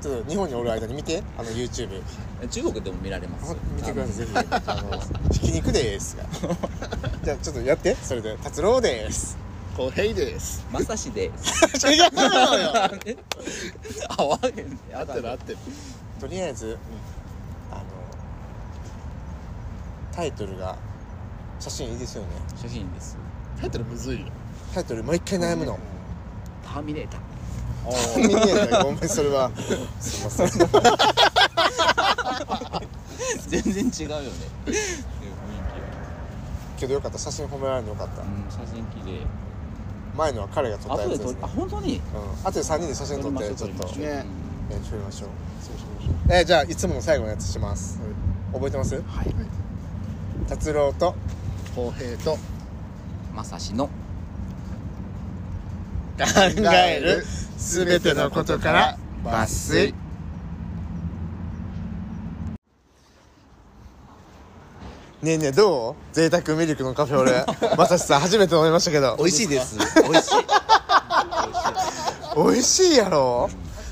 [0.00, 2.02] ちょっと日本におる間に見てあの YouTube
[2.50, 3.56] 中国でも見られます。
[3.76, 4.32] 見てくださいぜひ。
[4.34, 6.24] あのひき肉ですが。
[7.22, 7.94] じゃあちょっとやって。
[7.96, 9.36] それで達郎です。
[9.76, 10.64] こうヘイです。
[10.70, 11.66] まさしです。
[11.86, 12.72] 違うのよ
[14.16, 14.76] 合わへんね。
[14.94, 15.58] 合ってる合ってる。
[16.20, 16.78] とりあえず、
[17.70, 17.82] あの
[20.12, 20.76] タイトルが
[21.60, 22.28] 写真いいですよね。
[22.56, 23.18] 写真です
[23.64, 24.26] タイトルむずいよ。
[24.74, 25.78] タイトル毎回悩むの。
[26.62, 27.20] ターミネーター。
[28.18, 29.50] 見えないごめんそれは。
[29.98, 30.48] すいません
[33.48, 34.26] 全然違うよね。
[34.66, 34.76] 雰囲
[36.78, 37.16] けどよかった。
[37.18, 38.20] 写真褒められるのよかった。
[38.20, 39.20] 気うん写真綺麗。
[40.14, 41.38] 前のは彼が撮ったやつですね。
[41.40, 41.96] あ本当に？
[41.96, 42.02] うん。
[42.46, 44.26] あとで3人で写真撮ってちょっと撮りましょうね。
[44.72, 45.30] え撮りましょう。
[45.62, 46.12] そうしましょう。
[46.28, 47.98] えーじゃあいつもの最後のやつします。
[48.52, 48.94] 覚えてます？
[48.94, 49.34] はい。
[50.50, 51.14] 達郎と
[51.74, 52.36] 公平と
[53.34, 53.90] まさしの考
[56.72, 57.24] える
[57.58, 59.94] すべてのことから抜粋。
[65.22, 66.14] ねえねえどう？
[66.14, 67.44] 贅沢ミルクのカフェオレ
[67.76, 69.16] まさしさん初めて飲みましたけど。
[69.18, 69.78] 美味しいです。
[70.02, 70.34] 美味しい。
[72.36, 73.48] 美味しいやろ？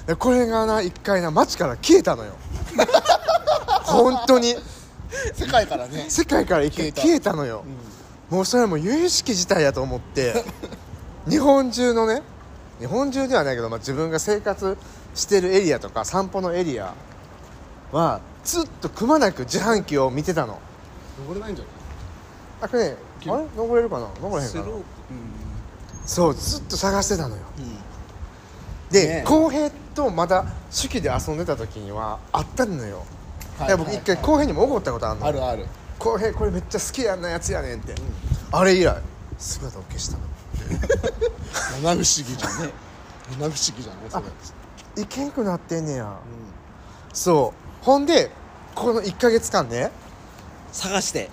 [0.06, 2.32] でこれがな一回な街から消えたのよ。
[3.84, 4.54] 本当に。
[5.34, 6.06] 世界からね。
[6.08, 7.32] 世界から一回消えた。
[7.32, 7.64] のよ、
[8.32, 10.42] もうそれはもう有意識自体やと思って
[11.28, 12.22] 日本中のね
[12.78, 14.78] 日本中ではないけど、まあ、自分が生活
[15.14, 16.94] してるエリアとか散歩のエリア
[17.92, 20.58] はずっとくまなく自販機を見てたの。
[21.20, 21.74] 登れないんじゃない？
[22.62, 23.44] あこれねあれ？
[23.54, 24.06] 登れるかな？
[24.20, 24.64] 登れへんかな？
[24.64, 24.82] スロープ。
[26.06, 27.42] そうずっと探してたのよ。
[28.90, 29.28] でねえ。
[29.28, 33.04] 浩平とまだ手記で遊んでた時にはあったのよ、
[33.58, 35.26] はいいや僕一回浩平にも怒ったことあるの。
[35.26, 35.66] あるある
[36.02, 37.94] 浩平これめっちゃ好きやんなやつやねんって、
[38.50, 38.96] あれ以来
[39.38, 40.22] 姿を消したの。
[41.80, 42.72] 七不思議じゃんね。
[43.30, 44.18] 七不思議じゃんねそ
[44.96, 45.02] れ。
[45.04, 46.18] いけんくなってんねや、
[47.12, 47.84] そう。
[47.84, 48.32] ほんで
[48.74, 49.92] この1か月間ね
[50.72, 51.30] 探して。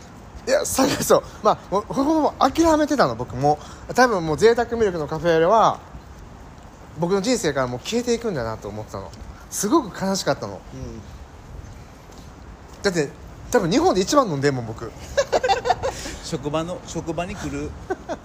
[0.47, 1.23] いやさそう。
[1.41, 3.57] まあほぼほぼ諦めてたの僕も。
[3.95, 5.79] 多分もう贅沢ミルクのカフェオレは
[6.99, 9.09] 僕の人生からもう消えていくんだなと思ってたの。
[9.49, 10.61] すごく悲しかったの。
[10.75, 11.01] うん。
[12.83, 13.09] だって
[13.51, 14.91] 多分日本で一番飲んでんもん僕。
[16.23, 17.71] 職場の職場に来る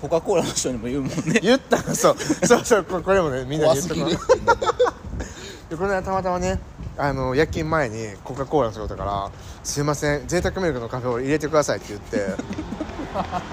[0.02, 1.40] コカ・コーラの人にも言うもんね。
[1.42, 2.16] 言ったのそう。
[2.46, 6.60] そうそうここれもねみんなに言っとくのこの間たまたまね
[6.98, 9.30] あの夜勤前にコカ・コーラの仕事から
[9.64, 12.34] 「すいません贅沢ミルクのカフェオレ入れてください」って言って。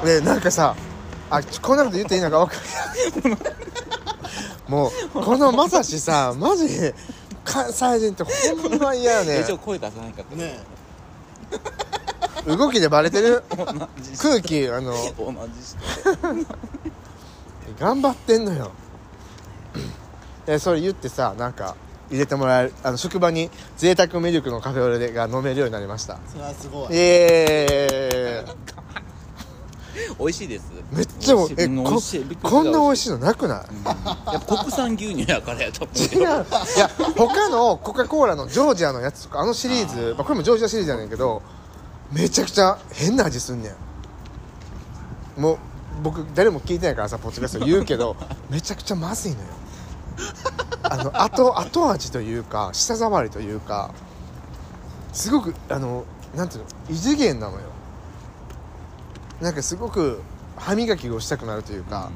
[0.03, 0.75] でなんかさ
[1.29, 3.41] あこんなこと言っていいのか分かんない。
[4.67, 4.91] もう
[5.23, 6.93] このまさしさマジ
[7.45, 9.41] 関西人ってほんま嫌やね。
[9.41, 10.59] 一応声出さないかったね
[12.47, 13.43] 動きでバレてる？
[14.21, 14.91] 空気あの。
[14.91, 15.77] 同じ人
[17.79, 18.71] 頑張ってんのよ。
[20.45, 21.75] でそれ言ってさなんか
[22.09, 26.19] 入れてもらえるあの職場に贅沢ミルクのカフェオレが飲めるようになりました。
[26.27, 28.55] それはすごイいエーイ。
[30.19, 30.71] 美味しいです。
[30.91, 32.01] めっちゃおえこ
[32.41, 36.45] こんな美味しいのなくない、いや国産牛乳やからやと思う違ういや
[37.15, 41.41] 他のコカ・コーラのジョージアのやつとかあのシリーズまあ、これもジョージアシリーズやねんけど
[42.11, 43.69] めちゃくちゃ変な味すんね
[45.37, 45.41] ん。
[45.41, 45.57] もう
[46.03, 48.15] 僕誰も聞いてないからさポッドキャスト言うけど
[48.49, 49.47] めちゃくちゃまずいのよ。
[50.83, 53.91] あの後後味というか舌触りというか
[55.13, 56.03] すごくあの
[56.35, 57.61] なんていうの異次元なのよ。
[59.39, 60.21] なんかすごく
[60.61, 62.09] 歯磨きをしたくなるというか、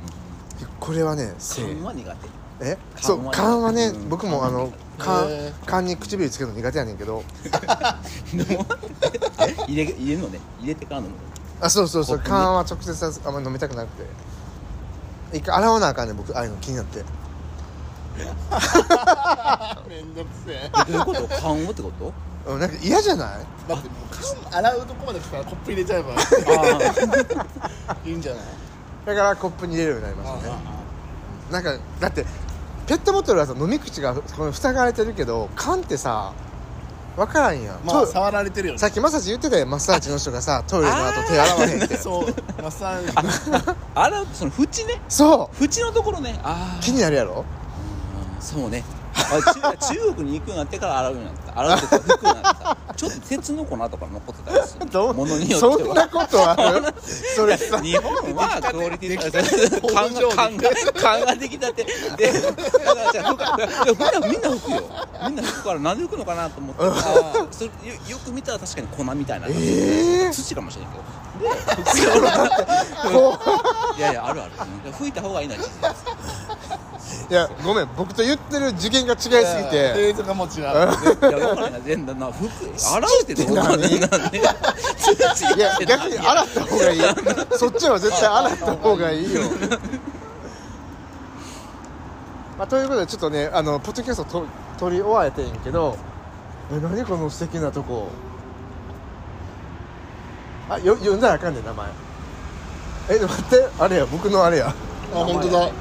[0.79, 1.65] これはねせい。
[1.75, 2.29] 缶は苦手。
[2.61, 2.77] え？
[3.01, 7.23] そう缶はね僕もあの缶へ缶に唇つけるの苦手やねんけど。
[9.67, 10.39] 入れ入れるのね？
[10.61, 11.07] 入れてからの？
[11.61, 12.17] あそうそうそう。
[12.17, 12.35] コップに。
[12.37, 14.05] 缶は直接あんまり飲みたくなくて。
[15.33, 17.03] 一回洗わなあかんねん僕ああいうの気になって。
[19.89, 20.71] めんどくせえ。
[20.91, 21.27] どういうこと？
[21.41, 22.13] 缶をってこと？
[22.47, 23.45] うんなんか嫌じゃない？
[23.67, 24.15] だってもう
[24.49, 26.13] 缶洗うとこまで来たらコップ入れちゃえば
[27.89, 28.43] あいいんじゃない？
[29.05, 30.55] だからコップに入れるようになりましたね
[31.51, 32.25] なんかだって
[32.87, 36.33] ペットボトルはさ飲み口がこの塞がれてるけど缶ってさ
[37.15, 38.77] 分からんやん、まあ触られてるよね。
[38.77, 39.65] さっきマッサージ言ってたよ。
[39.65, 41.95] マッサージの人がさトイレの後手洗わへんって。
[41.97, 43.13] そうマッサージ。
[43.15, 45.01] あ 洗うその縁ね。
[45.07, 45.63] そう。
[45.63, 46.37] 縁のところね。
[46.43, 47.45] ああ気になるやろ？
[48.41, 48.83] そうね
[49.15, 49.41] あ
[49.77, 51.59] 中中国に行くようになってから洗うようになった。
[51.59, 52.57] 洗うって拭くようになっ
[52.87, 54.85] たちょっと鉄の粉とか残ってたりする。
[54.91, 56.93] どうものによってそんなはことある？
[57.35, 59.21] それさ日本はクオリティが
[59.93, 60.69] 勘が勘が
[61.01, 61.85] 勘ができたて。
[62.17, 62.61] でだか
[62.95, 63.31] らじゃあ
[64.27, 64.83] みんな拭くよ。
[65.27, 67.71] みんな拭くからなんで拭くのかなと思ってあそれよ
[68.09, 71.03] よく見たら確かに粉みたいな、ええ土かもしれんけど。
[71.35, 71.49] で
[71.83, 72.65] 拭くようになって
[73.11, 73.39] こ
[73.97, 74.51] いやいやあるある。
[74.93, 75.57] 拭いた方がいいなう
[77.27, 79.29] いやごめん僕と言ってる次元が違いす
[79.63, 79.93] ぎて。
[79.97, 80.61] 映像がもう違う。
[80.61, 81.81] いや分からない。
[81.83, 82.47] 全然な服
[82.77, 83.99] 洗うってどうなんいや
[85.87, 87.01] 逆に洗った方がいい。
[87.57, 89.41] そっちは絶対洗った方がいいよ。
[92.57, 94.45] まあ、ということでちょっとねあのポッドキャストと
[94.77, 95.97] 撮り終われてんけど
[96.71, 98.09] え何この素敵なとこ。
[100.69, 101.87] あよ読んだらあかんねん名前。
[103.09, 104.67] え待ってあれや僕のあれや。
[104.69, 104.73] あ
[105.13, 105.65] 本当だ。
[105.65, 105.71] う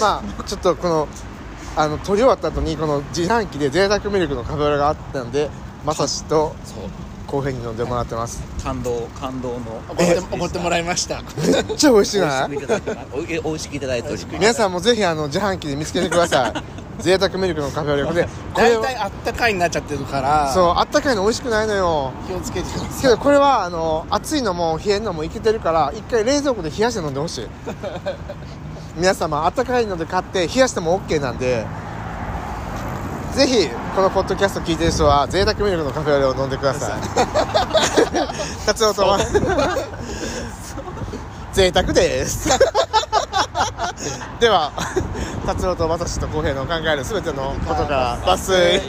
[0.00, 1.08] まあちょっとこの
[1.76, 5.50] あの撮り終わった後にこの自販機で贅沢ミルクのカフェオレがあったんで
[5.84, 7.03] まさしとそう。
[7.34, 8.44] コーヒーに飲んでもらってます。
[8.62, 9.82] 感動感動の。
[9.88, 11.20] 怒って怒ってもらいました。
[11.20, 14.38] めっちゃ美味しい美な美味しくいただいております。
[14.38, 16.62] 皆さんもぜひあの自販機で見つけてください。
[17.02, 18.02] 贅沢ミルクのカフェオレ。
[18.04, 20.52] でこれ大体あったかいになっちゃってるから。
[20.54, 22.12] そうあったかいの美味しくないのよ。
[22.28, 23.02] 気をつけてください。
[23.02, 27.48] けどこれはあの熱いのも冷えんのもいけてるから一回冷蔵庫で冷やして飲んでほしい。
[28.96, 31.66] 皆様あったかいので買って冷やしても OK なんで
[33.34, 37.00] ぜひこのポッドキャスト聞いてる人は贅沢ミルクのカフェオレを飲んでください。
[38.64, 39.18] 達夫とは。
[41.52, 42.48] 贅沢です。
[44.38, 44.70] では
[45.46, 48.82] 達郎と私と浩平の考える全てのことから抜粋